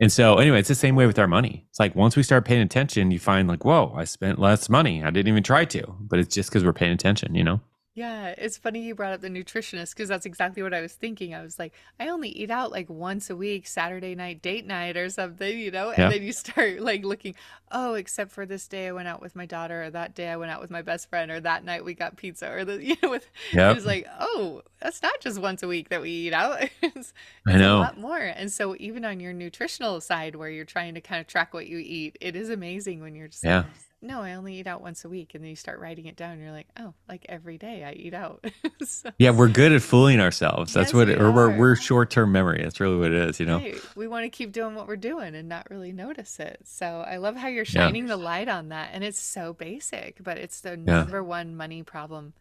And 0.00 0.10
so 0.10 0.36
anyway, 0.36 0.58
it's 0.58 0.68
the 0.68 0.74
same 0.74 0.96
way 0.96 1.06
with 1.06 1.18
our 1.18 1.28
money. 1.28 1.64
It's 1.70 1.78
like 1.78 1.94
once 1.94 2.16
we 2.16 2.24
start 2.24 2.44
paying 2.44 2.62
attention, 2.62 3.12
you 3.12 3.20
find 3.20 3.46
like, 3.46 3.64
whoa, 3.64 3.94
I 3.96 4.04
spent 4.04 4.40
less 4.40 4.68
money. 4.68 5.04
I 5.04 5.10
didn't 5.10 5.28
even 5.28 5.44
try 5.44 5.64
to, 5.66 5.94
but 6.00 6.18
it's 6.18 6.34
just 6.34 6.50
because 6.50 6.64
we're 6.64 6.72
paying 6.72 6.92
attention, 6.92 7.36
you 7.36 7.44
know? 7.44 7.60
Yeah, 7.94 8.28
it's 8.38 8.56
funny 8.56 8.80
you 8.80 8.94
brought 8.94 9.12
up 9.12 9.20
the 9.20 9.28
nutritionist 9.28 9.90
because 9.90 10.08
that's 10.08 10.24
exactly 10.24 10.62
what 10.62 10.72
I 10.72 10.80
was 10.80 10.94
thinking. 10.94 11.34
I 11.34 11.42
was 11.42 11.58
like, 11.58 11.74
I 12.00 12.08
only 12.08 12.30
eat 12.30 12.50
out 12.50 12.72
like 12.72 12.88
once 12.88 13.28
a 13.28 13.36
week, 13.36 13.66
Saturday 13.66 14.14
night 14.14 14.40
date 14.40 14.66
night 14.66 14.96
or 14.96 15.10
something, 15.10 15.58
you 15.58 15.70
know? 15.70 15.90
And 15.90 15.98
yeah. 15.98 16.08
then 16.08 16.22
you 16.22 16.32
start 16.32 16.80
like 16.80 17.04
looking, 17.04 17.34
oh, 17.70 17.92
except 17.92 18.30
for 18.30 18.46
this 18.46 18.66
day 18.66 18.88
I 18.88 18.92
went 18.92 19.08
out 19.08 19.20
with 19.20 19.36
my 19.36 19.44
daughter, 19.44 19.84
or 19.84 19.90
that 19.90 20.14
day 20.14 20.30
I 20.30 20.36
went 20.36 20.50
out 20.50 20.62
with 20.62 20.70
my 20.70 20.80
best 20.80 21.10
friend, 21.10 21.30
or 21.30 21.38
that 21.40 21.66
night 21.66 21.84
we 21.84 21.92
got 21.92 22.16
pizza, 22.16 22.50
or 22.50 22.64
the, 22.64 22.82
you 22.84 22.96
know, 23.02 23.10
with, 23.10 23.28
yep. 23.52 23.72
it 23.72 23.74
was 23.74 23.84
like, 23.84 24.06
oh, 24.18 24.62
that's 24.80 25.02
not 25.02 25.20
just 25.20 25.38
once 25.38 25.62
a 25.62 25.68
week 25.68 25.90
that 25.90 26.00
we 26.00 26.10
eat 26.10 26.32
out. 26.32 26.62
it's, 26.62 26.72
it's 26.96 27.12
I 27.46 27.58
know. 27.58 27.76
A 27.76 27.80
lot 27.80 27.98
more. 27.98 28.18
And 28.18 28.50
so 28.50 28.74
even 28.78 29.04
on 29.04 29.20
your 29.20 29.34
nutritional 29.34 30.00
side 30.00 30.34
where 30.34 30.48
you're 30.48 30.64
trying 30.64 30.94
to 30.94 31.02
kind 31.02 31.20
of 31.20 31.26
track 31.26 31.52
what 31.52 31.66
you 31.66 31.76
eat, 31.76 32.16
it 32.22 32.36
is 32.36 32.48
amazing 32.48 33.02
when 33.02 33.14
you're 33.14 33.28
just 33.28 33.44
yeah. 33.44 33.64
No, 34.04 34.20
I 34.20 34.34
only 34.34 34.58
eat 34.58 34.66
out 34.66 34.82
once 34.82 35.04
a 35.04 35.08
week. 35.08 35.34
And 35.34 35.44
then 35.44 35.50
you 35.50 35.56
start 35.56 35.78
writing 35.78 36.06
it 36.06 36.16
down. 36.16 36.32
And 36.32 36.42
you're 36.42 36.50
like, 36.50 36.66
oh, 36.78 36.92
like 37.08 37.24
every 37.28 37.56
day 37.56 37.84
I 37.84 37.92
eat 37.92 38.14
out. 38.14 38.44
so, 38.84 39.10
yeah, 39.18 39.30
we're 39.30 39.48
good 39.48 39.70
at 39.72 39.80
fooling 39.80 40.20
ourselves. 40.20 40.72
That's 40.72 40.88
yes, 40.88 40.94
what, 40.94 41.08
it, 41.08 41.22
or 41.22 41.30
we're, 41.30 41.56
we're 41.56 41.76
short 41.76 42.10
term 42.10 42.32
memory. 42.32 42.60
That's 42.62 42.80
really 42.80 42.96
what 42.96 43.12
it 43.12 43.28
is, 43.28 43.38
you 43.38 43.46
know? 43.46 43.58
Right. 43.58 43.80
We 43.94 44.08
want 44.08 44.24
to 44.24 44.28
keep 44.28 44.50
doing 44.50 44.74
what 44.74 44.88
we're 44.88 44.96
doing 44.96 45.36
and 45.36 45.48
not 45.48 45.70
really 45.70 45.92
notice 45.92 46.40
it. 46.40 46.58
So 46.64 47.04
I 47.06 47.18
love 47.18 47.36
how 47.36 47.46
you're 47.46 47.64
shining 47.64 48.04
yeah. 48.04 48.08
the 48.08 48.16
light 48.16 48.48
on 48.48 48.70
that. 48.70 48.90
And 48.92 49.04
it's 49.04 49.20
so 49.20 49.52
basic, 49.52 50.22
but 50.22 50.36
it's 50.36 50.60
the 50.62 50.70
yeah. 50.70 50.76
number 50.76 51.22
one 51.22 51.54
money 51.54 51.84
problem 51.84 52.32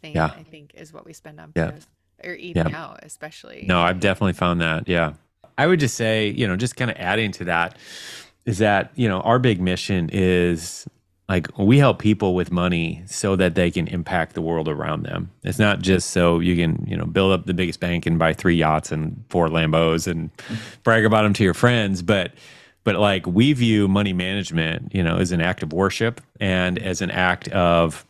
thing, 0.00 0.14
yeah. 0.14 0.32
I 0.34 0.44
think, 0.44 0.72
is 0.74 0.94
what 0.94 1.04
we 1.04 1.12
spend 1.12 1.38
on 1.40 1.52
yeah. 1.54 1.72
or 2.24 2.32
eating 2.32 2.72
out, 2.72 3.00
especially. 3.02 3.66
No, 3.68 3.82
I've 3.82 4.00
definitely 4.00 4.32
found 4.32 4.62
that. 4.62 4.88
Yeah. 4.88 5.12
I 5.58 5.66
would 5.66 5.80
just 5.80 5.94
say, 5.94 6.28
you 6.28 6.46
know, 6.46 6.56
just 6.56 6.76
kind 6.76 6.90
of 6.90 6.96
adding 6.98 7.32
to 7.32 7.44
that 7.44 7.76
is 8.46 8.58
that 8.58 8.90
you 8.94 9.08
know 9.08 9.20
our 9.20 9.38
big 9.38 9.60
mission 9.60 10.08
is 10.12 10.86
like 11.28 11.48
we 11.58 11.78
help 11.78 11.98
people 11.98 12.34
with 12.34 12.52
money 12.52 13.02
so 13.06 13.34
that 13.36 13.56
they 13.56 13.70
can 13.70 13.88
impact 13.88 14.34
the 14.34 14.42
world 14.42 14.68
around 14.68 15.02
them. 15.02 15.30
It's 15.42 15.58
not 15.58 15.80
just 15.80 16.10
so 16.10 16.38
you 16.38 16.54
can, 16.54 16.86
you 16.86 16.96
know, 16.96 17.04
build 17.04 17.32
up 17.32 17.46
the 17.46 17.54
biggest 17.54 17.80
bank 17.80 18.06
and 18.06 18.18
buy 18.18 18.32
three 18.32 18.54
yachts 18.54 18.92
and 18.92 19.24
four 19.28 19.48
Lambos 19.48 20.06
and 20.06 20.30
brag 20.84 21.04
about 21.04 21.22
them 21.22 21.32
to 21.34 21.44
your 21.44 21.54
friends, 21.54 22.02
but 22.02 22.32
but 22.84 22.94
like 22.96 23.26
we 23.26 23.52
view 23.52 23.88
money 23.88 24.12
management, 24.12 24.94
you 24.94 25.02
know, 25.02 25.16
as 25.16 25.32
an 25.32 25.40
act 25.40 25.64
of 25.64 25.72
worship 25.72 26.20
and 26.38 26.78
as 26.78 27.02
an 27.02 27.10
act 27.10 27.48
of 27.48 28.06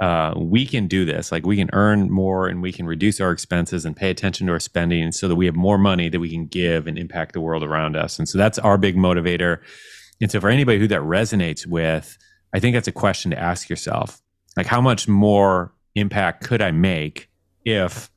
uh, 0.00 0.32
we 0.36 0.64
can 0.64 0.86
do 0.86 1.04
this. 1.04 1.32
Like 1.32 1.44
we 1.44 1.56
can 1.56 1.70
earn 1.72 2.10
more 2.10 2.46
and 2.46 2.62
we 2.62 2.72
can 2.72 2.86
reduce 2.86 3.20
our 3.20 3.32
expenses 3.32 3.84
and 3.84 3.96
pay 3.96 4.10
attention 4.10 4.46
to 4.46 4.52
our 4.52 4.60
spending 4.60 5.10
so 5.10 5.26
that 5.26 5.34
we 5.34 5.46
have 5.46 5.56
more 5.56 5.78
money 5.78 6.08
that 6.08 6.20
we 6.20 6.30
can 6.30 6.46
give 6.46 6.86
and 6.86 6.96
impact 6.96 7.32
the 7.32 7.40
world 7.40 7.64
around 7.64 7.96
us. 7.96 8.18
And 8.18 8.28
so 8.28 8.38
that's 8.38 8.58
our 8.60 8.78
big 8.78 8.96
motivator. 8.96 9.58
And 10.20 10.30
so 10.30 10.40
for 10.40 10.50
anybody 10.50 10.78
who 10.78 10.86
that 10.88 11.00
resonates 11.00 11.66
with, 11.66 12.16
I 12.52 12.60
think 12.60 12.74
that's 12.74 12.88
a 12.88 12.92
question 12.92 13.32
to 13.32 13.38
ask 13.38 13.68
yourself. 13.68 14.20
Like 14.56 14.66
how 14.66 14.80
much 14.80 15.08
more 15.08 15.72
impact 15.94 16.44
could 16.44 16.62
I 16.62 16.70
make 16.70 17.28
if 17.64 18.10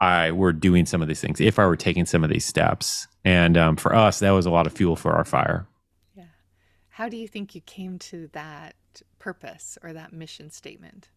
I 0.00 0.32
were 0.32 0.52
doing 0.52 0.86
some 0.86 1.02
of 1.02 1.08
these 1.08 1.20
things, 1.20 1.40
if 1.40 1.58
I 1.58 1.66
were 1.66 1.76
taking 1.76 2.06
some 2.06 2.24
of 2.24 2.30
these 2.30 2.44
steps? 2.44 3.06
And 3.24 3.56
um, 3.56 3.76
for 3.76 3.94
us, 3.94 4.18
that 4.18 4.30
was 4.30 4.46
a 4.46 4.50
lot 4.50 4.66
of 4.66 4.72
fuel 4.72 4.96
for 4.96 5.12
our 5.12 5.24
fire. 5.24 5.68
Yeah. 6.16 6.24
How 6.88 7.08
do 7.08 7.16
you 7.16 7.28
think 7.28 7.54
you 7.54 7.60
came 7.60 7.98
to 8.00 8.28
that 8.32 8.74
purpose 9.18 9.78
or 9.82 9.92
that 9.92 10.12
mission 10.12 10.50
statement? 10.50 11.08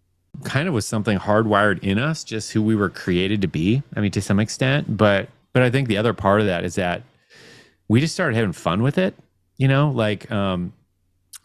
Kind 0.43 0.67
of 0.67 0.73
was 0.73 0.85
something 0.85 1.17
hardwired 1.17 1.79
in 1.83 1.99
us, 1.99 2.23
just 2.23 2.51
who 2.51 2.61
we 2.61 2.75
were 2.75 2.89
created 2.89 3.41
to 3.41 3.47
be. 3.47 3.83
I 3.95 4.01
mean, 4.01 4.11
to 4.11 4.21
some 4.21 4.39
extent, 4.39 4.97
but 4.97 5.29
but 5.53 5.61
I 5.63 5.69
think 5.69 5.87
the 5.87 5.97
other 5.97 6.13
part 6.13 6.41
of 6.41 6.47
that 6.47 6.63
is 6.63 6.75
that 6.75 7.03
we 7.87 7.99
just 7.99 8.13
started 8.13 8.35
having 8.35 8.53
fun 8.53 8.81
with 8.81 8.97
it. 8.97 9.15
You 9.57 9.67
know, 9.67 9.91
like 9.91 10.31
um, 10.31 10.73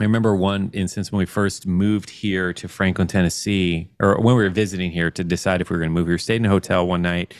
I 0.00 0.04
remember 0.04 0.34
one 0.34 0.70
instance 0.72 1.12
when 1.12 1.18
we 1.18 1.26
first 1.26 1.66
moved 1.66 2.08
here 2.08 2.52
to 2.54 2.68
Franklin, 2.68 3.08
Tennessee, 3.08 3.90
or 4.00 4.16
when 4.16 4.36
we 4.36 4.42
were 4.42 4.50
visiting 4.50 4.90
here 4.90 5.10
to 5.10 5.24
decide 5.24 5.60
if 5.60 5.70
we 5.70 5.74
were 5.74 5.80
going 5.80 5.90
to 5.90 5.94
move. 5.94 6.08
here. 6.08 6.18
Stayed 6.18 6.36
in 6.36 6.46
a 6.46 6.50
hotel 6.50 6.86
one 6.86 7.02
night. 7.02 7.34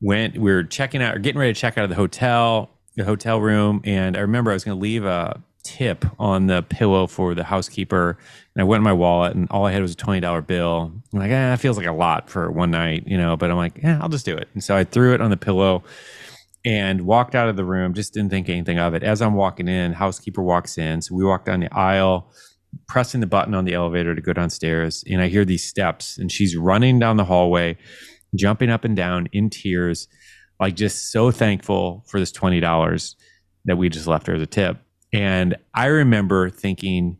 Went, 0.00 0.36
we 0.36 0.50
were 0.50 0.64
checking 0.64 1.02
out, 1.02 1.14
or 1.14 1.18
getting 1.18 1.38
ready 1.38 1.52
to 1.52 1.60
check 1.60 1.78
out 1.78 1.84
of 1.84 1.90
the 1.90 1.96
hotel, 1.96 2.70
the 2.96 3.04
hotel 3.04 3.40
room, 3.40 3.82
and 3.84 4.16
I 4.16 4.20
remember 4.20 4.50
I 4.50 4.54
was 4.54 4.64
going 4.64 4.76
to 4.76 4.82
leave 4.82 5.04
a 5.04 5.42
tip 5.62 6.04
on 6.18 6.46
the 6.46 6.62
pillow 6.62 7.06
for 7.06 7.34
the 7.34 7.44
housekeeper. 7.44 8.18
And 8.54 8.62
I 8.62 8.64
went 8.64 8.80
in 8.80 8.84
my 8.84 8.92
wallet 8.92 9.34
and 9.34 9.48
all 9.50 9.66
I 9.66 9.72
had 9.72 9.82
was 9.82 9.92
a 9.92 9.96
$20 9.96 10.46
bill. 10.46 10.92
I'm 11.12 11.18
like, 11.18 11.30
eh, 11.30 11.50
that 11.50 11.60
feels 11.60 11.76
like 11.76 11.86
a 11.86 11.92
lot 11.92 12.30
for 12.30 12.50
one 12.50 12.70
night, 12.70 13.04
you 13.06 13.16
know, 13.16 13.36
but 13.36 13.50
I'm 13.50 13.56
like, 13.56 13.78
yeah, 13.82 13.98
I'll 14.00 14.08
just 14.08 14.24
do 14.24 14.36
it. 14.36 14.48
And 14.54 14.62
so 14.62 14.76
I 14.76 14.84
threw 14.84 15.14
it 15.14 15.20
on 15.20 15.30
the 15.30 15.36
pillow 15.36 15.82
and 16.64 17.02
walked 17.02 17.34
out 17.34 17.48
of 17.48 17.56
the 17.56 17.64
room, 17.64 17.94
just 17.94 18.14
didn't 18.14 18.30
think 18.30 18.48
anything 18.48 18.78
of 18.78 18.94
it. 18.94 19.02
As 19.02 19.22
I'm 19.22 19.34
walking 19.34 19.68
in, 19.68 19.92
housekeeper 19.92 20.42
walks 20.42 20.76
in. 20.76 21.00
So 21.02 21.14
we 21.14 21.24
walk 21.24 21.44
down 21.44 21.60
the 21.60 21.74
aisle, 21.74 22.32
pressing 22.86 23.20
the 23.20 23.26
button 23.26 23.54
on 23.54 23.64
the 23.64 23.74
elevator 23.74 24.14
to 24.14 24.20
go 24.20 24.32
downstairs. 24.32 25.02
And 25.08 25.22
I 25.22 25.28
hear 25.28 25.44
these 25.44 25.64
steps 25.64 26.18
and 26.18 26.30
she's 26.30 26.56
running 26.56 26.98
down 26.98 27.16
the 27.16 27.24
hallway, 27.24 27.78
jumping 28.34 28.70
up 28.70 28.84
and 28.84 28.94
down 28.94 29.28
in 29.32 29.50
tears, 29.50 30.08
like 30.58 30.76
just 30.76 31.10
so 31.10 31.30
thankful 31.30 32.04
for 32.06 32.20
this 32.20 32.32
$20 32.32 33.14
that 33.64 33.76
we 33.76 33.88
just 33.88 34.06
left 34.06 34.26
her 34.26 34.34
as 34.34 34.42
a 34.42 34.46
tip. 34.46 34.78
And 35.12 35.56
I 35.74 35.86
remember 35.86 36.50
thinking, 36.50 37.18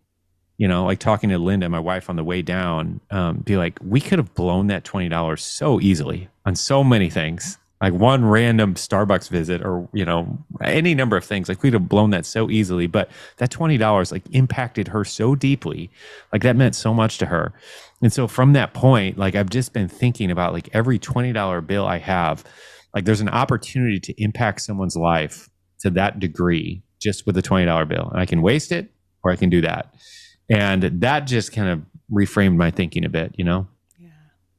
you 0.58 0.68
know, 0.68 0.84
like 0.84 0.98
talking 0.98 1.30
to 1.30 1.38
Linda, 1.38 1.68
my 1.68 1.80
wife, 1.80 2.10
on 2.10 2.16
the 2.16 2.24
way 2.24 2.42
down, 2.42 3.00
um, 3.10 3.38
be 3.38 3.56
like, 3.56 3.78
we 3.82 4.00
could 4.00 4.18
have 4.18 4.34
blown 4.34 4.68
that 4.68 4.84
$20 4.84 5.38
so 5.38 5.80
easily 5.80 6.28
on 6.44 6.54
so 6.54 6.84
many 6.84 7.10
things 7.10 7.58
like 7.80 7.94
one 7.94 8.26
random 8.26 8.74
Starbucks 8.74 9.30
visit 9.30 9.62
or, 9.62 9.88
you 9.92 10.04
know, 10.04 10.38
any 10.62 10.94
number 10.94 11.16
of 11.16 11.24
things. 11.24 11.48
Like 11.48 11.62
we'd 11.62 11.72
have 11.72 11.88
blown 11.88 12.10
that 12.10 12.26
so 12.26 12.50
easily. 12.50 12.86
But 12.86 13.10
that 13.38 13.50
$20 13.50 14.12
like 14.12 14.22
impacted 14.32 14.88
her 14.88 15.04
so 15.04 15.34
deeply. 15.34 15.90
Like 16.32 16.42
that 16.42 16.56
meant 16.56 16.74
so 16.74 16.92
much 16.92 17.16
to 17.18 17.26
her. 17.26 17.54
And 18.02 18.12
so 18.12 18.28
from 18.28 18.52
that 18.52 18.74
point, 18.74 19.16
like 19.16 19.34
I've 19.34 19.48
just 19.48 19.72
been 19.72 19.88
thinking 19.88 20.30
about 20.30 20.52
like 20.52 20.68
every 20.74 20.98
$20 20.98 21.66
bill 21.66 21.86
I 21.86 21.98
have, 21.98 22.44
like 22.94 23.06
there's 23.06 23.22
an 23.22 23.30
opportunity 23.30 23.98
to 24.00 24.22
impact 24.22 24.60
someone's 24.60 24.96
life 24.96 25.48
to 25.80 25.90
that 25.90 26.18
degree 26.18 26.82
just 27.00 27.26
with 27.26 27.36
a 27.36 27.42
$20 27.42 27.88
bill. 27.88 28.08
And 28.10 28.20
I 28.20 28.26
can 28.26 28.42
waste 28.42 28.72
it 28.72 28.90
or 29.22 29.30
I 29.30 29.36
can 29.36 29.50
do 29.50 29.60
that. 29.62 29.94
And 30.48 30.82
that 30.82 31.20
just 31.20 31.52
kind 31.52 31.68
of 31.68 31.82
reframed 32.12 32.56
my 32.56 32.70
thinking 32.70 33.04
a 33.04 33.08
bit, 33.08 33.34
you 33.36 33.44
know? 33.44 33.68
Yeah, 33.98 34.10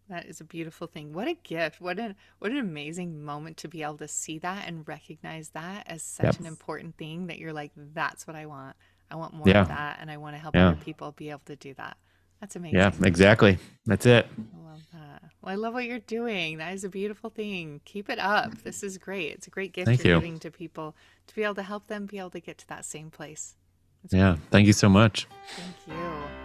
that 0.09 0.25
is 0.25 0.39
a 0.39 0.45
beautiful 0.45 0.87
thing. 0.87 1.13
What 1.13 1.27
a 1.27 1.33
gift. 1.33 1.81
What 1.81 1.99
an 1.99 2.15
what 2.39 2.51
an 2.51 2.57
amazing 2.57 3.23
moment 3.23 3.57
to 3.57 3.67
be 3.67 3.83
able 3.83 3.97
to 3.97 4.07
see 4.07 4.39
that 4.39 4.67
and 4.67 4.87
recognize 4.87 5.49
that 5.49 5.83
as 5.87 6.01
such 6.01 6.25
yep. 6.25 6.39
an 6.39 6.45
important 6.45 6.97
thing 6.97 7.27
that 7.27 7.39
you're 7.39 7.53
like, 7.53 7.71
that's 7.75 8.25
what 8.25 8.35
I 8.35 8.45
want. 8.45 8.75
I 9.09 9.15
want 9.15 9.33
more 9.33 9.47
yeah. 9.47 9.61
of 9.61 9.67
that 9.67 9.97
and 9.99 10.09
I 10.09 10.17
want 10.17 10.35
to 10.35 10.39
help 10.39 10.55
yeah. 10.55 10.69
other 10.69 10.77
people 10.77 11.11
be 11.11 11.29
able 11.29 11.41
to 11.45 11.57
do 11.57 11.73
that. 11.73 11.97
That's 12.41 12.55
amazing. 12.55 12.79
Yeah, 12.79 12.91
exactly. 13.03 13.57
That's 13.85 14.05
it. 14.05 14.27
I 14.27 14.69
love 14.69 14.81
that. 14.93 15.23
Well, 15.41 15.53
I 15.53 15.55
love 15.55 15.73
what 15.73 15.85
you're 15.85 15.99
doing. 15.99 16.57
That 16.57 16.73
is 16.73 16.83
a 16.83 16.89
beautiful 16.89 17.29
thing. 17.29 17.81
Keep 17.85 18.09
it 18.09 18.19
up. 18.19 18.63
This 18.63 18.83
is 18.83 18.97
great. 18.97 19.31
It's 19.33 19.47
a 19.47 19.51
great 19.51 19.71
gift 19.71 19.85
thank 19.85 20.03
you're 20.03 20.15
you. 20.15 20.19
giving 20.19 20.39
to 20.39 20.51
people 20.51 20.95
to 21.27 21.35
be 21.35 21.43
able 21.43 21.55
to 21.55 21.63
help 21.63 21.87
them 21.87 22.07
be 22.07 22.17
able 22.17 22.31
to 22.31 22.39
get 22.39 22.57
to 22.57 22.67
that 22.67 22.83
same 22.83 23.11
place. 23.11 23.55
That's 24.03 24.13
yeah. 24.13 24.33
Great. 24.33 24.49
Thank 24.49 24.67
you 24.67 24.73
so 24.73 24.89
much. 24.89 25.27
Thank 25.55 25.87
you. 25.87 26.40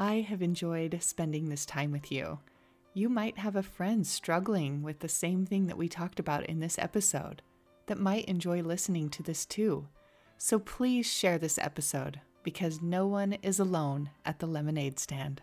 I 0.00 0.20
have 0.20 0.42
enjoyed 0.42 0.96
spending 1.02 1.48
this 1.48 1.66
time 1.66 1.90
with 1.90 2.12
you. 2.12 2.38
You 2.94 3.08
might 3.08 3.36
have 3.38 3.56
a 3.56 3.64
friend 3.64 4.06
struggling 4.06 4.80
with 4.82 5.00
the 5.00 5.08
same 5.08 5.44
thing 5.44 5.66
that 5.66 5.76
we 5.76 5.88
talked 5.88 6.20
about 6.20 6.46
in 6.46 6.60
this 6.60 6.78
episode 6.78 7.42
that 7.86 7.98
might 7.98 8.26
enjoy 8.26 8.62
listening 8.62 9.08
to 9.10 9.24
this 9.24 9.44
too. 9.44 9.88
So 10.36 10.60
please 10.60 11.04
share 11.04 11.36
this 11.36 11.58
episode 11.58 12.20
because 12.44 12.80
no 12.80 13.08
one 13.08 13.32
is 13.42 13.58
alone 13.58 14.10
at 14.24 14.38
the 14.38 14.46
lemonade 14.46 15.00
stand. 15.00 15.42